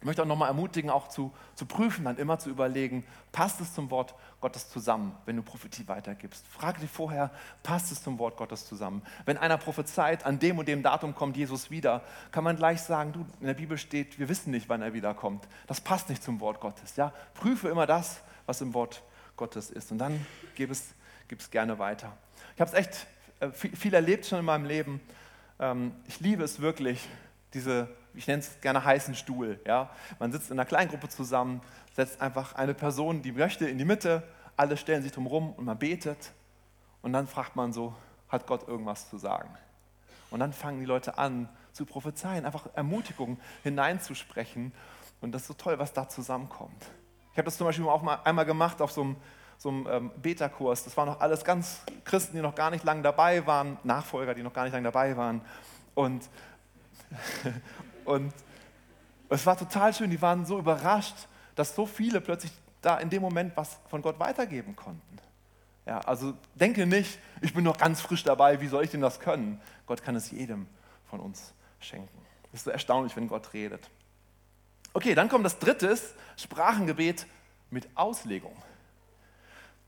Ich 0.00 0.06
möchte 0.06 0.22
auch 0.22 0.26
nochmal 0.26 0.48
ermutigen, 0.48 0.88
auch 0.88 1.08
zu, 1.08 1.30
zu 1.54 1.66
prüfen, 1.66 2.06
dann 2.06 2.16
immer 2.16 2.38
zu 2.38 2.48
überlegen, 2.48 3.04
passt 3.32 3.60
es 3.60 3.74
zum 3.74 3.90
Wort 3.90 4.14
Gottes 4.40 4.70
zusammen, 4.70 5.14
wenn 5.26 5.36
du 5.36 5.42
Prophetie 5.42 5.86
weitergibst. 5.88 6.46
Frage 6.46 6.80
dich 6.80 6.90
vorher, 6.90 7.30
passt 7.62 7.92
es 7.92 8.02
zum 8.02 8.18
Wort 8.18 8.38
Gottes 8.38 8.66
zusammen? 8.66 9.02
Wenn 9.26 9.36
einer 9.36 9.58
prophezeit, 9.58 10.24
an 10.24 10.38
dem 10.38 10.58
und 10.58 10.68
dem 10.68 10.82
Datum 10.82 11.14
kommt 11.14 11.36
Jesus 11.36 11.70
wieder, 11.70 12.02
kann 12.30 12.44
man 12.44 12.56
gleich 12.56 12.80
sagen, 12.80 13.12
du, 13.12 13.26
in 13.40 13.46
der 13.46 13.54
Bibel 13.54 13.76
steht, 13.76 14.18
wir 14.18 14.30
wissen 14.30 14.52
nicht, 14.52 14.70
wann 14.70 14.80
er 14.80 14.94
wiederkommt. 14.94 15.46
Das 15.66 15.82
passt 15.82 16.08
nicht 16.08 16.22
zum 16.22 16.40
Wort 16.40 16.60
Gottes. 16.60 16.96
Ja? 16.96 17.12
Prüfe 17.34 17.68
immer 17.68 17.86
das, 17.86 18.22
was 18.46 18.62
im 18.62 18.72
Wort 18.72 19.02
Gottes 19.36 19.70
ist. 19.70 19.92
Und 19.92 19.98
dann 19.98 20.24
gib 20.54 20.70
es, 20.70 20.94
gib 21.28 21.40
es 21.40 21.50
gerne 21.50 21.78
weiter. 21.78 22.16
Ich 22.54 22.60
habe 22.62 22.70
es 22.70 22.74
echt 22.74 23.06
äh, 23.40 23.50
viel 23.50 23.92
erlebt 23.92 24.24
schon 24.24 24.38
in 24.38 24.46
meinem 24.46 24.64
Leben. 24.64 25.02
Ähm, 25.58 25.92
ich 26.08 26.20
liebe 26.20 26.42
es 26.42 26.60
wirklich, 26.60 27.06
diese 27.52 27.88
ich 28.14 28.26
nenne 28.26 28.40
es 28.40 28.60
gerne 28.60 28.84
heißen 28.84 29.14
Stuhl. 29.14 29.60
Ja? 29.66 29.90
Man 30.18 30.32
sitzt 30.32 30.50
in 30.50 30.58
einer 30.58 30.66
Kleingruppe 30.66 31.08
zusammen, 31.08 31.60
setzt 31.94 32.20
einfach 32.20 32.54
eine 32.54 32.74
Person, 32.74 33.22
die 33.22 33.32
möchte, 33.32 33.68
in 33.68 33.78
die 33.78 33.84
Mitte, 33.84 34.22
alle 34.56 34.76
stellen 34.76 35.02
sich 35.02 35.12
drum 35.12 35.26
rum 35.26 35.52
und 35.52 35.64
man 35.64 35.78
betet. 35.78 36.32
Und 37.02 37.12
dann 37.12 37.26
fragt 37.26 37.56
man 37.56 37.72
so, 37.72 37.94
hat 38.28 38.46
Gott 38.46 38.68
irgendwas 38.68 39.08
zu 39.08 39.18
sagen? 39.18 39.48
Und 40.30 40.40
dann 40.40 40.52
fangen 40.52 40.80
die 40.80 40.86
Leute 40.86 41.18
an 41.18 41.48
zu 41.72 41.86
prophezeien, 41.86 42.44
einfach 42.44 42.66
Ermutigung 42.74 43.38
hineinzusprechen. 43.62 44.72
Und 45.20 45.32
das 45.32 45.42
ist 45.42 45.48
so 45.48 45.54
toll, 45.54 45.78
was 45.78 45.92
da 45.92 46.08
zusammenkommt. 46.08 46.86
Ich 47.32 47.38
habe 47.38 47.44
das 47.44 47.56
zum 47.56 47.66
Beispiel 47.66 47.86
auch 47.86 48.02
mal 48.02 48.20
einmal 48.24 48.44
gemacht 48.44 48.80
auf 48.80 48.92
so 48.92 49.02
einem, 49.02 49.16
so 49.58 49.68
einem 49.68 49.86
ähm, 49.90 50.10
Beta-Kurs. 50.16 50.84
Das 50.84 50.96
waren 50.96 51.06
noch 51.06 51.20
alles 51.20 51.44
ganz 51.44 51.82
Christen, 52.04 52.36
die 52.36 52.42
noch 52.42 52.54
gar 52.54 52.70
nicht 52.70 52.84
lange 52.84 53.02
dabei 53.02 53.46
waren, 53.46 53.78
Nachfolger, 53.84 54.34
die 54.34 54.42
noch 54.42 54.52
gar 54.52 54.64
nicht 54.64 54.72
lange 54.72 54.84
dabei 54.84 55.16
waren. 55.16 55.40
Und, 55.94 56.28
und 58.10 58.32
es 59.28 59.46
war 59.46 59.56
total 59.56 59.94
schön, 59.94 60.10
die 60.10 60.20
waren 60.20 60.44
so 60.44 60.58
überrascht, 60.58 61.14
dass 61.54 61.74
so 61.74 61.86
viele 61.86 62.20
plötzlich 62.20 62.52
da 62.82 62.98
in 62.98 63.10
dem 63.10 63.22
Moment 63.22 63.56
was 63.56 63.78
von 63.88 64.02
Gott 64.02 64.18
weitergeben 64.18 64.74
konnten. 64.74 65.18
Ja, 65.86 66.00
also 66.00 66.34
denke 66.54 66.86
nicht, 66.86 67.18
ich 67.40 67.54
bin 67.54 67.64
noch 67.64 67.78
ganz 67.78 68.00
frisch 68.00 68.24
dabei, 68.24 68.60
wie 68.60 68.66
soll 68.66 68.84
ich 68.84 68.90
denn 68.90 69.00
das 69.00 69.20
können? 69.20 69.60
Gott 69.86 70.02
kann 70.02 70.16
es 70.16 70.30
jedem 70.30 70.66
von 71.08 71.20
uns 71.20 71.54
schenken. 71.78 72.18
Das 72.50 72.60
ist 72.60 72.64
so 72.64 72.70
erstaunlich, 72.70 73.16
wenn 73.16 73.28
Gott 73.28 73.52
redet. 73.52 73.88
Okay, 74.92 75.14
dann 75.14 75.28
kommt 75.28 75.44
das 75.44 75.58
dritte, 75.58 75.96
Sprachengebet 76.36 77.26
mit 77.70 77.88
Auslegung. 77.94 78.56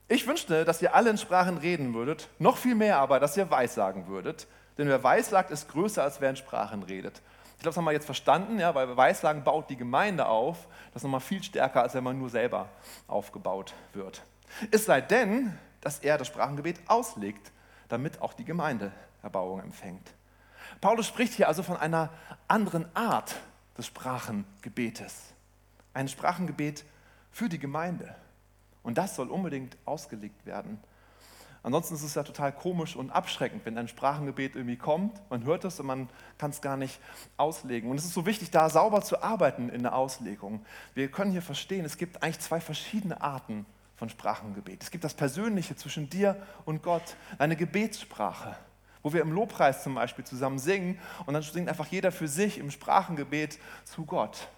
Ich 0.06 0.26
wünschte, 0.26 0.64
dass 0.64 0.80
ihr 0.80 0.94
alle 0.94 1.10
in 1.10 1.18
Sprachen 1.18 1.58
reden 1.58 1.94
würdet, 1.94 2.28
noch 2.38 2.56
viel 2.56 2.74
mehr 2.74 2.98
aber, 2.98 3.18
dass 3.18 3.36
ihr 3.36 3.50
Weissagen 3.50 4.06
würdet. 4.06 4.46
Denn 4.78 4.88
wer 4.88 5.02
Weissagt, 5.02 5.50
ist 5.50 5.68
größer, 5.68 6.02
als 6.02 6.20
wer 6.20 6.30
in 6.30 6.36
Sprachen 6.36 6.82
redet. 6.82 7.20
Ich 7.62 7.64
glaube, 7.64 7.74
das 7.74 7.78
haben 7.78 7.84
wir 7.84 7.92
jetzt 7.92 8.06
verstanden, 8.06 8.58
ja, 8.58 8.74
weil 8.74 8.96
Weissagen 8.96 9.44
baut 9.44 9.70
die 9.70 9.76
Gemeinde 9.76 10.26
auf. 10.26 10.66
Das 10.92 10.96
ist 10.96 11.04
nochmal 11.04 11.20
viel 11.20 11.40
stärker, 11.44 11.80
als 11.80 11.94
wenn 11.94 12.02
man 12.02 12.18
nur 12.18 12.28
selber 12.28 12.68
aufgebaut 13.06 13.72
wird. 13.92 14.20
Es 14.72 14.86
sei 14.86 15.00
denn, 15.00 15.56
dass 15.80 16.00
er 16.00 16.18
das 16.18 16.26
Sprachengebet 16.26 16.80
auslegt, 16.88 17.52
damit 17.88 18.20
auch 18.20 18.32
die 18.32 18.44
Gemeinde 18.44 18.90
Erbauung 19.22 19.60
empfängt. 19.60 20.12
Paulus 20.80 21.06
spricht 21.06 21.34
hier 21.34 21.46
also 21.46 21.62
von 21.62 21.76
einer 21.76 22.10
anderen 22.48 22.84
Art 22.96 23.36
des 23.78 23.86
Sprachengebetes. 23.86 25.32
Ein 25.94 26.08
Sprachengebet 26.08 26.84
für 27.30 27.48
die 27.48 27.60
Gemeinde. 27.60 28.12
Und 28.82 28.98
das 28.98 29.14
soll 29.14 29.30
unbedingt 29.30 29.76
ausgelegt 29.84 30.46
werden. 30.46 30.82
Ansonsten 31.64 31.94
ist 31.94 32.02
es 32.02 32.14
ja 32.14 32.24
total 32.24 32.52
komisch 32.52 32.96
und 32.96 33.10
abschreckend, 33.10 33.64
wenn 33.64 33.78
ein 33.78 33.86
Sprachengebet 33.86 34.56
irgendwie 34.56 34.76
kommt, 34.76 35.20
man 35.30 35.44
hört 35.44 35.64
es 35.64 35.78
und 35.78 35.86
man 35.86 36.08
kann 36.36 36.50
es 36.50 36.60
gar 36.60 36.76
nicht 36.76 36.98
auslegen. 37.36 37.88
Und 37.88 37.98
es 37.98 38.04
ist 38.04 38.14
so 38.14 38.26
wichtig, 38.26 38.50
da 38.50 38.68
sauber 38.68 39.02
zu 39.02 39.22
arbeiten 39.22 39.68
in 39.68 39.82
der 39.82 39.94
Auslegung. 39.94 40.64
Wir 40.94 41.08
können 41.08 41.30
hier 41.30 41.42
verstehen, 41.42 41.84
es 41.84 41.96
gibt 41.96 42.22
eigentlich 42.22 42.40
zwei 42.40 42.60
verschiedene 42.60 43.20
Arten 43.20 43.64
von 43.94 44.08
Sprachengebet. 44.08 44.82
Es 44.82 44.90
gibt 44.90 45.04
das 45.04 45.14
Persönliche 45.14 45.76
zwischen 45.76 46.10
dir 46.10 46.36
und 46.64 46.82
Gott, 46.82 47.16
eine 47.38 47.54
Gebetssprache, 47.54 48.56
wo 49.04 49.12
wir 49.12 49.20
im 49.20 49.30
Lobpreis 49.30 49.84
zum 49.84 49.94
Beispiel 49.94 50.24
zusammen 50.24 50.58
singen 50.58 50.98
und 51.26 51.34
dann 51.34 51.42
singt 51.44 51.68
einfach 51.68 51.86
jeder 51.86 52.10
für 52.10 52.26
sich 52.26 52.58
im 52.58 52.72
Sprachengebet 52.72 53.60
zu 53.84 54.04
Gott. 54.04 54.48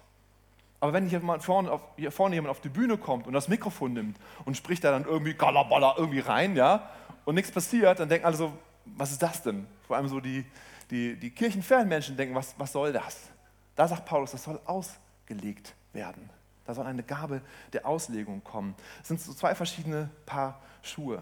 Aber 0.79 0.93
wenn 0.93 1.07
hier 1.07 1.21
vorne, 1.39 1.71
auf, 1.71 1.81
hier 1.95 2.11
vorne 2.11 2.35
jemand 2.35 2.51
auf 2.51 2.61
die 2.61 2.69
Bühne 2.69 2.97
kommt 2.97 3.27
und 3.27 3.33
das 3.33 3.47
Mikrofon 3.47 3.93
nimmt 3.93 4.17
und 4.45 4.55
spricht 4.55 4.83
da 4.83 4.91
dann 4.91 5.05
irgendwie 5.05 5.33
galaballa 5.33 5.95
irgendwie 5.97 6.19
rein, 6.19 6.55
ja, 6.55 6.89
und 7.23 7.35
nichts 7.35 7.51
passiert, 7.51 7.99
dann 7.99 8.09
denken 8.09 8.25
alle 8.25 8.35
so, 8.35 8.53
was 8.85 9.11
ist 9.11 9.21
das 9.21 9.41
denn? 9.41 9.65
Vor 9.87 9.95
allem 9.95 10.07
so 10.07 10.19
die, 10.19 10.45
die, 10.91 11.15
die 11.15 11.31
kirchenfernen 11.31 11.87
Menschen 11.87 12.15
denken, 12.15 12.35
was, 12.35 12.53
was 12.57 12.71
soll 12.71 12.93
das? 12.93 13.29
Da 13.75 13.87
sagt 13.87 14.05
Paulus, 14.05 14.31
das 14.31 14.43
soll 14.43 14.59
ausgelegt 14.65 15.73
werden. 15.93 16.29
Da 16.65 16.73
soll 16.73 16.85
eine 16.85 17.03
Gabe 17.03 17.41
der 17.73 17.85
Auslegung 17.85 18.43
kommen. 18.43 18.75
Es 19.01 19.07
sind 19.07 19.21
so 19.21 19.33
zwei 19.33 19.53
verschiedene 19.55 20.09
Paar 20.25 20.59
Schuhe. 20.81 21.21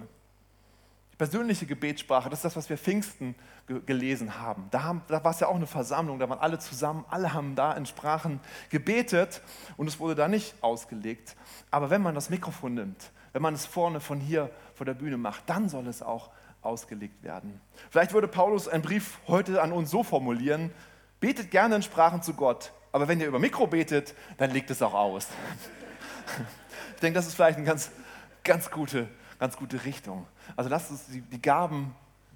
Persönliche 1.18 1.66
Gebetssprache, 1.66 2.30
das 2.30 2.40
ist 2.40 2.46
das, 2.46 2.56
was 2.56 2.70
wir 2.70 2.78
Pfingsten 2.78 3.36
gelesen 3.86 4.40
haben. 4.40 4.68
Da, 4.72 4.84
haben, 4.84 5.02
da 5.08 5.24
war 5.24 5.32
es 5.32 5.40
ja 5.40 5.48
auch 5.48 5.56
eine 5.56 5.68
Versammlung, 5.68 6.20
da 6.20 6.28
waren 6.28 6.40
alle 6.40 6.60
zusammen, 6.60 7.06
alle 7.10 7.34
haben 7.34 7.56
da 7.56 7.74
in 7.74 7.86
Sprachen 7.86 8.40
gebetet 8.70 9.42
und 9.78 9.88
es 9.88 10.00
wurde 10.00 10.16
da 10.16 10.28
nicht 10.28 10.56
ausgelegt. 10.62 11.36
Aber 11.72 11.90
wenn 11.90 12.02
man 12.02 12.16
das 12.16 12.30
Mikrofon 12.30 12.74
nimmt, 12.74 13.12
wenn 13.32 13.42
man 13.42 13.54
es 13.54 13.66
vorne 13.66 14.00
von 14.00 14.20
hier 14.20 14.50
vor 14.74 14.86
der 14.86 14.96
Bühne 14.96 15.18
macht, 15.18 15.44
dann 15.48 15.70
soll 15.70 15.88
es 15.88 16.02
auch 16.02 16.32
ausgelegt 16.62 17.24
werden. 17.24 17.62
Vielleicht 17.90 18.14
würde 18.14 18.28
Paulus 18.28 18.68
einen 18.68 18.84
Brief 18.84 19.20
heute 19.28 19.62
an 19.62 19.72
uns 19.72 19.92
so 19.92 20.04
formulieren, 20.04 20.72
betet 21.20 21.52
gerne 21.52 21.76
in 21.76 21.84
Sprachen 21.84 22.22
zu 22.22 22.34
Gott, 22.34 22.72
aber 22.92 23.08
wenn 23.08 23.20
ihr 23.20 23.28
über 23.28 23.40
Mikro 23.40 23.68
betet, 23.68 24.16
dann 24.38 24.52
legt 24.52 24.70
es 24.72 24.82
auch 24.82 24.94
aus. 24.94 25.28
Ich 26.96 27.06
denke, 27.06 27.20
das 27.20 27.28
ist 27.28 27.34
vielleicht 27.34 27.58
eine 27.58 27.68
ganz, 27.68 27.92
ganz 28.46 28.72
gute 28.72 29.10
ganz 29.44 29.58
gute 29.58 29.84
Richtung. 29.84 30.26
Also 30.56 30.70
lasst 30.70 30.90
uns 30.90 31.06
die, 31.08 31.20
die 31.20 31.42
Gaben 31.42 31.94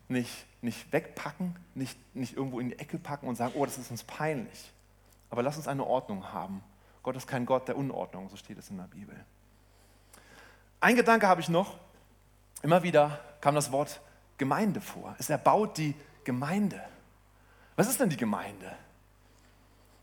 nicht, 0.09 0.45
nicht 0.61 0.91
wegpacken, 0.91 1.55
nicht, 1.73 1.97
nicht 2.13 2.35
irgendwo 2.35 2.59
in 2.59 2.67
die 2.67 2.79
Ecke 2.79 2.97
packen 2.97 3.29
und 3.29 3.37
sagen, 3.37 3.53
oh, 3.55 3.63
das 3.63 3.77
ist 3.77 3.89
uns 3.89 4.03
peinlich. 4.03 4.73
Aber 5.29 5.41
lasst 5.41 5.57
uns 5.57 5.69
eine 5.69 5.85
Ordnung 5.85 6.33
haben. 6.33 6.61
Gott 7.03 7.15
ist 7.15 7.25
kein 7.25 7.45
Gott 7.45 7.69
der 7.69 7.77
Unordnung, 7.77 8.27
so 8.27 8.35
steht 8.35 8.57
es 8.57 8.69
in 8.69 8.75
der 8.75 8.89
Bibel. 8.89 9.15
Ein 10.81 10.97
Gedanke 10.97 11.29
habe 11.29 11.39
ich 11.39 11.47
noch. 11.47 11.77
Immer 12.61 12.83
wieder 12.83 13.17
kam 13.39 13.55
das 13.55 13.71
Wort 13.71 14.01
Gemeinde 14.37 14.81
vor. 14.81 15.15
Es 15.17 15.29
erbaut 15.29 15.77
die 15.77 15.95
Gemeinde. 16.25 16.83
Was 17.77 17.87
ist 17.87 18.01
denn 18.01 18.09
die 18.09 18.17
Gemeinde? 18.17 18.75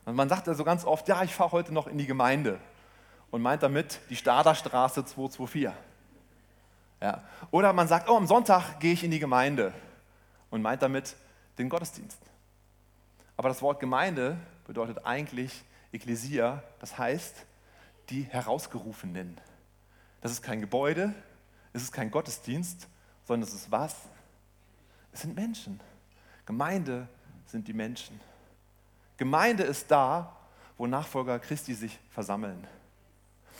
Und 0.06 0.14
man 0.14 0.30
sagt 0.30 0.48
also 0.48 0.64
ganz 0.64 0.86
oft, 0.86 1.06
ja, 1.06 1.22
ich 1.22 1.34
fahre 1.34 1.52
heute 1.52 1.74
noch 1.74 1.86
in 1.86 1.98
die 1.98 2.06
Gemeinde 2.06 2.58
und 3.30 3.42
meint 3.42 3.62
damit 3.62 4.00
die 4.08 4.16
Staderstraße 4.16 5.04
224. 5.04 5.70
Ja. 7.00 7.22
Oder 7.50 7.72
man 7.72 7.88
sagt, 7.88 8.09
oh, 8.09 8.16
am 8.16 8.26
Sonntag 8.26 8.80
gehe 8.80 8.92
ich 8.92 9.04
in 9.04 9.11
die 9.11 9.18
Gemeinde 9.18 9.72
und 10.50 10.62
meint 10.62 10.83
damit 10.83 11.16
den 11.59 11.68
Gottesdienst. 11.68 12.18
Aber 13.37 13.48
das 13.48 13.62
Wort 13.62 13.80
Gemeinde 13.80 14.37
bedeutet 14.66 15.04
eigentlich 15.04 15.64
Ekklesia, 15.92 16.62
das 16.80 16.98
heißt 16.98 17.46
die 18.11 18.22
Herausgerufenen. 18.22 19.40
Das 20.20 20.33
ist 20.33 20.42
kein 20.42 20.61
Gebäude, 20.61 21.14
es 21.72 21.83
ist 21.83 21.92
kein 21.92 22.11
Gottesdienst, 22.11 22.88
sondern 23.24 23.48
es 23.48 23.54
ist 23.54 23.70
was? 23.70 23.96
Es 25.12 25.22
sind 25.22 25.37
Menschen. 25.37 25.80
Gemeinde 26.46 27.09
sind 27.46 27.68
die 27.68 27.72
Menschen. 27.72 28.20
Gemeinde 29.16 29.62
ist 29.62 29.90
da, 29.90 30.37
wo 30.76 30.87
Nachfolger 30.87 31.38
Christi 31.38 31.74
sich 31.74 31.98
versammeln. 32.11 32.66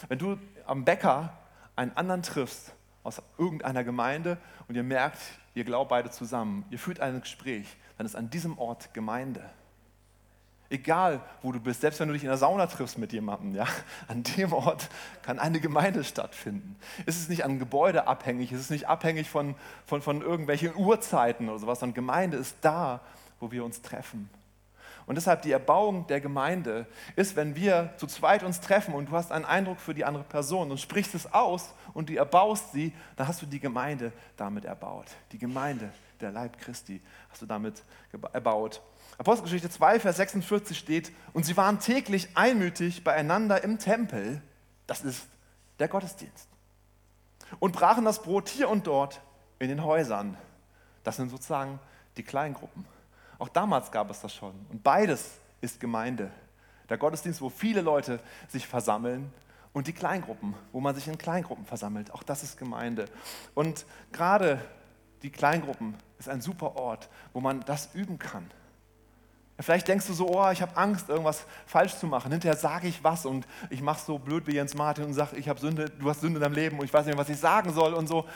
Wenn 0.09 0.19
du 0.19 0.39
am 0.67 0.85
Bäcker 0.85 1.37
einen 1.77 1.97
anderen 1.97 2.23
triffst 2.23 2.73
aus 3.05 3.23
irgendeiner 3.39 3.85
Gemeinde 3.85 4.39
und 4.67 4.75
ihr 4.75 4.83
merkt, 4.83 5.21
ihr 5.55 5.63
glaubt 5.63 5.91
beide 5.91 6.11
zusammen, 6.11 6.65
ihr 6.71 6.79
führt 6.79 6.99
ein 6.99 7.21
Gespräch, 7.21 7.77
dann 7.97 8.07
ist 8.07 8.17
an 8.17 8.31
diesem 8.31 8.59
Ort 8.59 8.93
Gemeinde. 8.93 9.49
Egal, 10.71 11.21
wo 11.43 11.53
du 11.53 11.61
bist, 11.61 11.83
selbst 11.83 12.01
wenn 12.01 12.09
du 12.09 12.15
dich 12.15 12.25
in 12.25 12.31
der 12.31 12.39
Sauna 12.39 12.67
triffst 12.67 12.99
mit 12.99 13.13
jemandem, 13.13 13.55
ja, 13.55 13.67
an 14.09 14.23
dem 14.23 14.53
Ort 14.53 14.89
kann 15.23 15.39
eine 15.39 15.61
Gemeinde 15.61 16.03
stattfinden. 16.03 16.77
Es 17.07 17.17
ist 17.17 17.29
nicht 17.29 17.45
an 17.45 17.59
Gebäude 17.59 18.09
abhängig, 18.09 18.51
es 18.51 18.61
ist 18.61 18.71
nicht 18.71 18.89
abhängig 18.89 19.31
von, 19.31 19.55
von, 19.87 20.03
von 20.03 20.23
irgendwelchen 20.23 20.75
Uhrzeiten 20.75 21.49
oder 21.49 21.59
sowas, 21.59 21.81
sondern 21.81 21.95
Gemeinde 21.95 22.39
ist 22.39 22.57
da, 22.63 23.01
wo 23.39 23.53
wir 23.53 23.65
uns 23.65 23.83
treffen. 23.83 24.31
Und 25.07 25.17
deshalb 25.17 25.43
die 25.43 25.53
Erbauung 25.53 26.07
der 26.07 26.21
Gemeinde 26.21 26.87
ist, 27.17 27.37
wenn 27.37 27.55
wir 27.57 27.93
zu 27.99 28.07
zweit 28.07 28.43
uns 28.43 28.61
treffen 28.61 28.95
und 28.95 29.11
du 29.11 29.13
hast 29.13 29.33
einen 29.33 29.45
Eindruck 29.45 29.79
für 29.79 29.95
die 29.95 30.05
andere 30.05 30.25
Person 30.25 30.71
und 30.71 30.81
sprichst 30.81 31.15
es 31.15 31.33
aus 31.33 31.75
und 31.93 32.09
du 32.09 32.17
erbaust 32.17 32.73
sie, 32.73 32.93
dann 33.17 33.29
hast 33.29 33.43
du 33.43 33.47
die 33.47 33.61
Gemeinde 33.61 34.13
damit 34.37 34.65
erbaut. 34.65 35.07
Die 35.33 35.39
Gemeinde, 35.39 35.91
der 36.21 36.33
Leib 36.33 36.59
Christi, 36.59 37.03
hast 37.31 37.43
du 37.43 37.47
damit 37.47 37.83
erbaut. 38.33 38.81
Apostelgeschichte 39.19 39.71
2, 39.71 40.01
Vers 40.01 40.17
46 40.17 40.77
steht, 40.77 41.13
und 41.33 41.45
sie 41.45 41.57
waren 41.57 41.79
täglich 41.81 42.29
einmütig 42.35 43.05
beieinander 43.05 43.63
im 43.63 43.79
Tempel, 43.79 44.41
das 44.87 45.03
ist 45.03 45.27
der 45.79 45.89
Gottesdienst, 45.89 46.49
und 47.61 47.73
brachen 47.73 48.05
das 48.05 48.23
Brot 48.23 48.49
hier 48.49 48.69
und 48.69 48.87
dort 48.87 49.21
in 49.59 49.69
den 49.69 49.85
Häusern. 49.85 50.37
Das 51.05 51.17
sind 51.17 51.31
sozusagen 51.31 51.79
die 52.17 52.23
Kleingruppen. 52.23 52.87
Auch 53.39 53.49
damals 53.49 53.91
gab 53.91 54.11
es 54.11 54.21
das 54.21 54.35
schon. 54.35 54.55
Und 54.71 54.83
beides 54.83 55.39
ist 55.61 55.81
Gemeinde. 55.81 56.31
Der 56.89 56.99
Gottesdienst, 56.99 57.41
wo 57.41 57.49
viele 57.49 57.81
Leute 57.81 58.21
sich 58.49 58.67
versammeln 58.67 59.33
und 59.73 59.87
die 59.87 59.93
Kleingruppen, 59.93 60.55
wo 60.73 60.81
man 60.81 60.95
sich 60.95 61.09
in 61.09 61.19
Kleingruppen 61.19 61.65
versammelt. 61.65 62.13
Auch 62.13 62.23
das 62.23 62.43
ist 62.43 62.59
Gemeinde. 62.59 63.07
Und 63.55 63.87
gerade 64.13 64.61
die 65.23 65.31
Kleingruppen 65.31 65.95
ist 66.19 66.29
ein 66.29 66.41
super 66.41 66.77
Ort, 66.77 67.09
wo 67.33 67.41
man 67.41 67.61
das 67.61 67.95
üben 67.95 68.19
kann. 68.19 68.51
Vielleicht 69.61 69.87
denkst 69.87 70.07
du 70.09 70.15
so, 70.15 70.29
oh, 70.29 70.51
ich 70.51 70.61
habe 70.63 70.77
Angst, 70.77 71.09
irgendwas 71.09 71.47
falsch 71.67 71.97
zu 71.97 72.07
machen. 72.07 72.33
Hinterher 72.33 72.57
sage 72.57 72.89
ich 72.89 73.05
was 73.05 73.25
und 73.25 73.47
ich 73.71 73.81
mache 73.83 74.01
so 74.05 74.19
blöd 74.19 74.47
wie 74.47 74.55
Jens 74.55 74.75
Martin 74.75 75.05
und 75.05 75.15
sage, 75.15 75.37
ich 75.37 75.49
habe 75.49 75.61
Sünde, 75.61 75.91
du 75.91 76.11
hast 76.11 76.21
Sünde 76.21 76.39
in 76.39 76.43
deinem 76.43 76.55
Leben 76.55 76.79
und 76.79 76.85
ich 76.85 76.93
weiß 76.93 77.07
nicht, 77.07 77.17
was 77.17 77.29
ich 77.29 77.39
sagen 77.39 77.73
soll 77.73 77.95
und 77.95 78.09
so. 78.09 78.27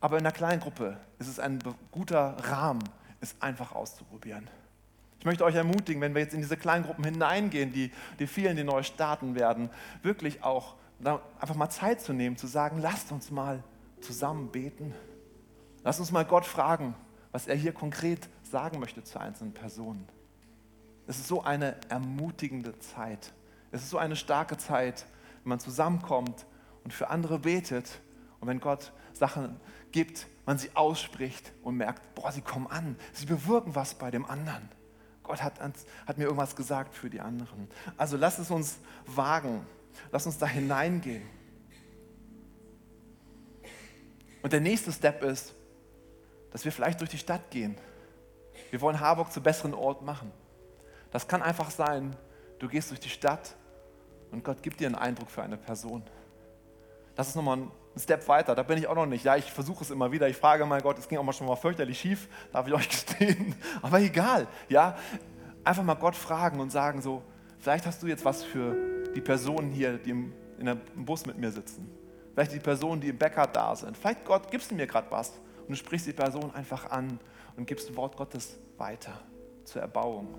Aber 0.00 0.18
in 0.18 0.26
einer 0.26 0.32
Kleingruppe 0.32 0.98
ist 1.18 1.28
es 1.28 1.38
ein 1.38 1.58
guter 1.90 2.36
Rahmen, 2.44 2.82
es 3.22 3.36
einfach 3.40 3.72
auszuprobieren. 3.72 4.48
Ich 5.20 5.24
möchte 5.24 5.44
euch 5.44 5.54
ermutigen, 5.54 6.02
wenn 6.02 6.14
wir 6.14 6.22
jetzt 6.22 6.34
in 6.34 6.40
diese 6.40 6.56
Kleingruppen 6.56 7.04
hineingehen, 7.04 7.72
die, 7.72 7.92
die 8.18 8.26
vielen, 8.26 8.56
die 8.56 8.64
neu 8.64 8.82
starten 8.82 9.36
werden, 9.36 9.70
wirklich 10.02 10.42
auch 10.42 10.74
einfach 11.40 11.54
mal 11.54 11.70
Zeit 11.70 12.00
zu 12.00 12.12
nehmen, 12.12 12.36
zu 12.36 12.46
sagen, 12.46 12.78
lasst 12.80 13.12
uns 13.12 13.30
mal 13.30 13.62
zusammen 14.00 14.50
beten. 14.50 14.92
Lasst 15.84 16.00
uns 16.00 16.10
mal 16.10 16.24
Gott 16.24 16.44
fragen, 16.44 16.94
was 17.30 17.46
er 17.46 17.56
hier 17.56 17.72
konkret 17.72 18.28
sagen 18.42 18.80
möchte 18.80 19.02
zu 19.04 19.18
einzelnen 19.20 19.54
Personen. 19.54 20.08
Es 21.06 21.18
ist 21.18 21.28
so 21.28 21.42
eine 21.42 21.76
ermutigende 21.88 22.78
Zeit. 22.78 23.32
Es 23.70 23.82
ist 23.82 23.90
so 23.90 23.98
eine 23.98 24.16
starke 24.16 24.56
Zeit, 24.58 25.06
wenn 25.42 25.50
man 25.50 25.60
zusammenkommt 25.60 26.46
und 26.84 26.92
für 26.92 27.10
andere 27.10 27.38
betet 27.38 28.00
und 28.40 28.48
wenn 28.48 28.60
Gott 28.60 28.92
Sachen 29.12 29.60
gibt, 29.92 30.26
man 30.44 30.58
sie 30.58 30.70
ausspricht 30.74 31.52
und 31.62 31.76
merkt, 31.76 32.14
boah, 32.14 32.32
sie 32.32 32.40
kommen 32.40 32.66
an, 32.66 32.96
sie 33.12 33.26
bewirken 33.26 33.74
was 33.74 33.94
bei 33.94 34.10
dem 34.10 34.24
anderen. 34.24 34.68
Gott 35.22 35.42
hat, 35.42 35.60
hat 35.60 36.18
mir 36.18 36.24
irgendwas 36.24 36.56
gesagt 36.56 36.94
für 36.94 37.08
die 37.08 37.20
anderen. 37.20 37.68
Also 37.96 38.16
lass 38.16 38.38
es 38.38 38.50
uns 38.50 38.78
wagen, 39.06 39.64
lass 40.10 40.26
uns 40.26 40.38
da 40.38 40.46
hineingehen. 40.46 41.22
Und 44.42 44.52
der 44.52 44.60
nächste 44.60 44.90
Step 44.90 45.22
ist, 45.22 45.54
dass 46.50 46.64
wir 46.64 46.72
vielleicht 46.72 47.00
durch 47.00 47.10
die 47.10 47.18
Stadt 47.18 47.50
gehen. 47.50 47.76
Wir 48.70 48.80
wollen 48.80 48.98
Harburg 48.98 49.32
zu 49.32 49.40
besseren 49.40 49.74
Ort 49.74 50.02
machen. 50.02 50.32
Das 51.12 51.28
kann 51.28 51.42
einfach 51.42 51.70
sein, 51.70 52.16
du 52.58 52.68
gehst 52.68 52.90
durch 52.90 53.00
die 53.00 53.08
Stadt 53.08 53.54
und 54.32 54.42
Gott 54.42 54.62
gibt 54.62 54.80
dir 54.80 54.86
einen 54.86 54.96
Eindruck 54.96 55.30
für 55.30 55.42
eine 55.42 55.56
Person. 55.56 56.02
Das 57.14 57.28
ist 57.28 57.36
nochmal 57.36 57.58
ein 57.58 57.70
Step 57.96 58.26
weiter, 58.28 58.54
da 58.54 58.62
bin 58.62 58.78
ich 58.78 58.86
auch 58.86 58.94
noch 58.94 59.06
nicht. 59.06 59.24
Ja, 59.24 59.36
ich 59.36 59.52
versuche 59.52 59.84
es 59.84 59.90
immer 59.90 60.12
wieder. 60.12 60.28
Ich 60.28 60.36
frage 60.36 60.64
mal 60.64 60.80
Gott, 60.80 60.98
es 60.98 61.08
ging 61.08 61.18
auch 61.18 61.22
mal 61.22 61.32
schon 61.32 61.46
mal 61.46 61.56
fürchterlich 61.56 61.98
schief, 61.98 62.28
darf 62.52 62.66
ich 62.66 62.72
euch 62.72 62.88
gestehen. 62.88 63.54
Aber 63.82 64.00
egal, 64.00 64.46
ja, 64.68 64.96
einfach 65.64 65.82
mal 65.82 65.94
Gott 65.94 66.16
fragen 66.16 66.60
und 66.60 66.70
sagen 66.70 67.02
so, 67.02 67.22
vielleicht 67.58 67.86
hast 67.86 68.02
du 68.02 68.06
jetzt 68.06 68.24
was 68.24 68.42
für 68.42 68.74
die 69.14 69.20
Personen 69.20 69.70
hier, 69.70 69.98
die 69.98 70.10
im, 70.10 70.32
in 70.58 70.66
der, 70.66 70.78
im 70.94 71.04
Bus 71.04 71.26
mit 71.26 71.36
mir 71.36 71.50
sitzen. 71.50 71.90
Vielleicht 72.32 72.52
die 72.52 72.60
Personen, 72.60 73.00
die 73.00 73.08
im 73.08 73.18
Bäcker 73.18 73.46
da 73.46 73.76
sind. 73.76 73.96
Vielleicht 73.96 74.24
Gott, 74.24 74.50
gibst 74.50 74.70
du 74.70 74.74
mir 74.74 74.86
gerade 74.86 75.10
was 75.10 75.32
und 75.60 75.70
du 75.70 75.74
sprichst 75.74 76.06
die 76.06 76.14
Person 76.14 76.54
einfach 76.54 76.90
an 76.90 77.20
und 77.56 77.66
gibst 77.66 77.90
ein 77.90 77.96
Wort 77.96 78.16
Gottes 78.16 78.58
weiter 78.78 79.20
zur 79.64 79.82
Erbauung. 79.82 80.34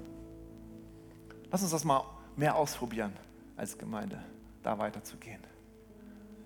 Lass 1.52 1.62
uns 1.62 1.72
das 1.72 1.84
mal 1.84 2.04
mehr 2.36 2.56
ausprobieren 2.56 3.14
als 3.56 3.78
Gemeinde, 3.78 4.20
da 4.64 4.78
weiterzugehen. 4.80 5.53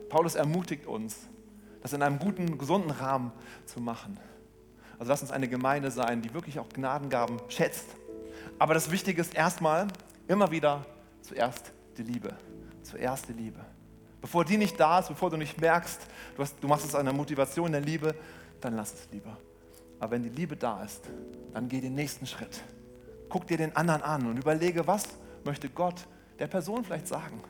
Paulus 0.10 0.36
ermutigt 0.36 0.86
uns, 0.86 1.18
das 1.82 1.94
in 1.94 2.02
einem 2.02 2.20
guten, 2.20 2.58
gesunden 2.58 2.92
Rahmen 2.92 3.32
zu 3.66 3.80
machen. 3.80 4.20
Also 5.00 5.12
lass 5.12 5.22
uns 5.22 5.32
eine 5.32 5.48
Gemeinde 5.48 5.92
sein, 5.92 6.22
die 6.22 6.34
wirklich 6.34 6.60
auch 6.60 6.70
Gnadengaben 6.70 7.40
schätzt. 7.50 7.86
Aber 8.60 8.74
das 8.74 8.90
Wichtige 8.90 9.22
ist 9.22 9.36
erstmal, 9.36 9.88
immer 10.28 10.52
wieder 10.52 10.86
zuerst 11.22 11.72
die 11.98 12.04
Liebe. 12.04 12.36
Zuerst 12.84 13.28
die 13.30 13.34
Liebe. 13.34 13.60
Bevor 14.22 14.44
die 14.44 14.58
nicht 14.58 14.80
da 14.80 15.00
ist, 15.00 15.10
bevor 15.10 15.30
du 15.30 15.38
nicht 15.38 15.60
merkst, 15.62 16.02
du, 16.36 16.42
hast, 16.42 16.56
du 16.62 16.68
machst 16.68 16.86
es 16.86 16.96
einer 16.96 17.14
Motivation 17.14 17.72
der 17.72 17.82
Liebe, 17.82 18.16
dann 18.60 18.76
lass 18.76 18.94
es 18.94 19.08
lieber. 19.12 19.38
Aber 20.00 20.12
wenn 20.12 20.24
die 20.24 20.30
Liebe 20.30 20.56
da 20.56 20.84
ist, 20.84 21.04
dann 21.54 21.70
geh 21.70 21.82
den 21.82 21.96
nächsten 21.96 22.26
Schritt. 22.26 22.62
Guck 23.30 23.48
dir 23.48 23.58
den 23.58 23.76
anderen 23.76 24.02
an 24.02 24.26
und 24.28 24.38
überlege, 24.38 24.88
was 24.88 25.04
möchte 25.44 25.70
Gott 25.70 26.08
der 26.40 26.48
Person 26.48 26.84
vielleicht 26.84 27.08
sagen. 27.08 27.42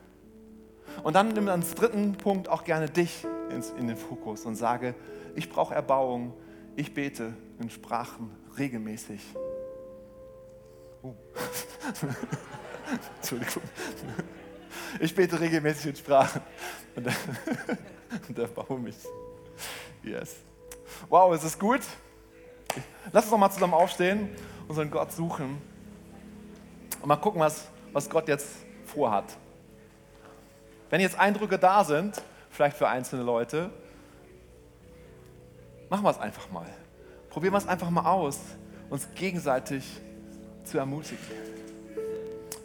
Und 1.04 1.16
dann 1.16 1.30
nimm 1.30 1.48
als 1.48 1.76
dritten 1.76 2.14
Punkt 2.14 2.50
auch 2.50 2.64
gerne 2.64 2.90
dich 2.90 3.26
in 3.78 3.88
den 3.88 3.98
Fokus 3.98 4.46
und 4.46 4.56
sage, 4.56 4.96
ich 5.36 5.50
brauche 5.50 5.74
Erbauung, 5.74 6.34
ich 6.76 6.94
bete 6.94 7.34
in 7.60 7.70
Sprachen 7.70 8.32
regelmäßig. 8.58 9.22
Uh. 11.04 11.14
Entschuldigung. 13.18 13.64
Ich 15.00 15.14
bete 15.14 15.40
regelmäßig 15.40 15.88
in 15.88 15.96
Sprachen 15.96 16.42
und, 16.96 17.08
und 18.30 18.40
erbaue 18.40 18.80
mich. 18.80 18.96
Yes. 20.04 20.36
Wow, 21.10 21.36
ist 21.36 21.44
es 21.44 21.58
gut? 21.58 21.82
Lass 23.12 23.26
uns 23.26 23.32
doch 23.32 23.38
mal 23.38 23.52
zusammen 23.52 23.74
aufstehen 23.74 24.30
unseren 24.68 24.92
Gott 24.92 25.12
suchen 25.12 25.62
und 27.02 27.08
mal 27.08 27.16
gucken, 27.18 27.40
was, 27.40 27.68
was 27.94 28.10
Gott 28.10 28.28
jetzt 28.28 28.48
vorhat. 28.86 29.26
Wenn 30.90 31.02
jetzt 31.02 31.20
Eindrücke 31.20 31.58
da 31.58 31.84
sind, 31.84 32.22
vielleicht 32.50 32.78
für 32.78 32.88
einzelne 32.88 33.24
Leute, 33.24 33.70
machen 35.90 36.04
wir 36.04 36.12
es 36.12 36.20
einfach 36.20 36.50
mal. 36.50 36.68
Probieren 37.30 37.54
wir 37.54 37.58
es 37.58 37.68
einfach 37.68 37.90
mal 37.90 38.10
aus, 38.10 38.40
uns 38.90 39.08
gegenseitig 39.16 39.84
zu 40.64 40.78
ermutigen. 40.78 41.26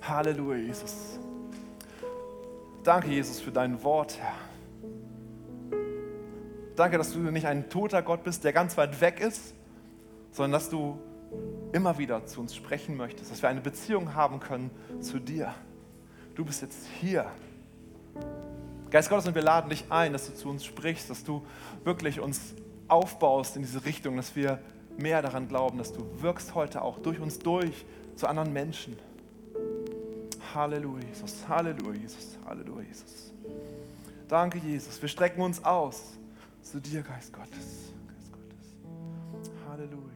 Halleluja, 0.02 0.56
Jesus. 0.58 1.18
Danke, 2.84 3.08
Jesus, 3.08 3.40
für 3.40 3.52
dein 3.52 3.82
Wort, 3.82 4.18
Herr. 4.18 4.34
Danke, 6.74 6.98
dass 6.98 7.12
du 7.12 7.18
nicht 7.18 7.46
ein 7.46 7.68
toter 7.68 8.02
Gott 8.02 8.24
bist, 8.24 8.44
der 8.44 8.52
ganz 8.52 8.76
weit 8.76 9.00
weg 9.00 9.20
ist, 9.20 9.54
sondern 10.30 10.52
dass 10.52 10.70
du 10.70 10.98
immer 11.72 11.98
wieder 11.98 12.26
zu 12.26 12.40
uns 12.40 12.56
sprechen 12.56 12.96
möchtest, 12.96 13.30
dass 13.30 13.42
wir 13.42 13.48
eine 13.48 13.60
Beziehung 13.60 14.14
haben 14.14 14.40
können 14.40 14.70
zu 15.00 15.18
dir. 15.18 15.54
Du 16.34 16.44
bist 16.44 16.62
jetzt 16.62 16.86
hier. 17.00 17.26
Geist 18.92 19.08
Gottes, 19.08 19.26
und 19.26 19.34
wir 19.34 19.40
laden 19.40 19.70
dich 19.70 19.86
ein, 19.88 20.12
dass 20.12 20.26
du 20.26 20.34
zu 20.34 20.50
uns 20.50 20.66
sprichst, 20.66 21.08
dass 21.08 21.24
du 21.24 21.42
wirklich 21.82 22.20
uns 22.20 22.52
aufbaust 22.88 23.56
in 23.56 23.62
diese 23.62 23.86
Richtung, 23.86 24.16
dass 24.16 24.36
wir 24.36 24.58
mehr 24.98 25.22
daran 25.22 25.48
glauben, 25.48 25.78
dass 25.78 25.94
du 25.94 26.06
wirkst 26.20 26.54
heute 26.54 26.82
auch 26.82 26.98
durch 26.98 27.18
uns 27.18 27.38
durch 27.38 27.86
zu 28.16 28.26
anderen 28.26 28.52
Menschen. 28.52 28.98
Halleluja, 30.54 31.06
Jesus. 31.08 31.48
Halleluja, 31.48 32.00
Jesus. 32.02 32.38
Halleluja, 32.44 32.82
Jesus. 32.82 33.32
Danke, 34.28 34.58
Jesus. 34.58 35.00
Wir 35.00 35.08
strecken 35.08 35.40
uns 35.40 35.64
aus 35.64 36.18
zu 36.60 36.78
dir, 36.78 37.00
Geist 37.00 37.32
Gottes. 37.32 37.48
Geist 38.08 38.30
Gottes. 38.30 39.50
Halleluja. 39.70 40.11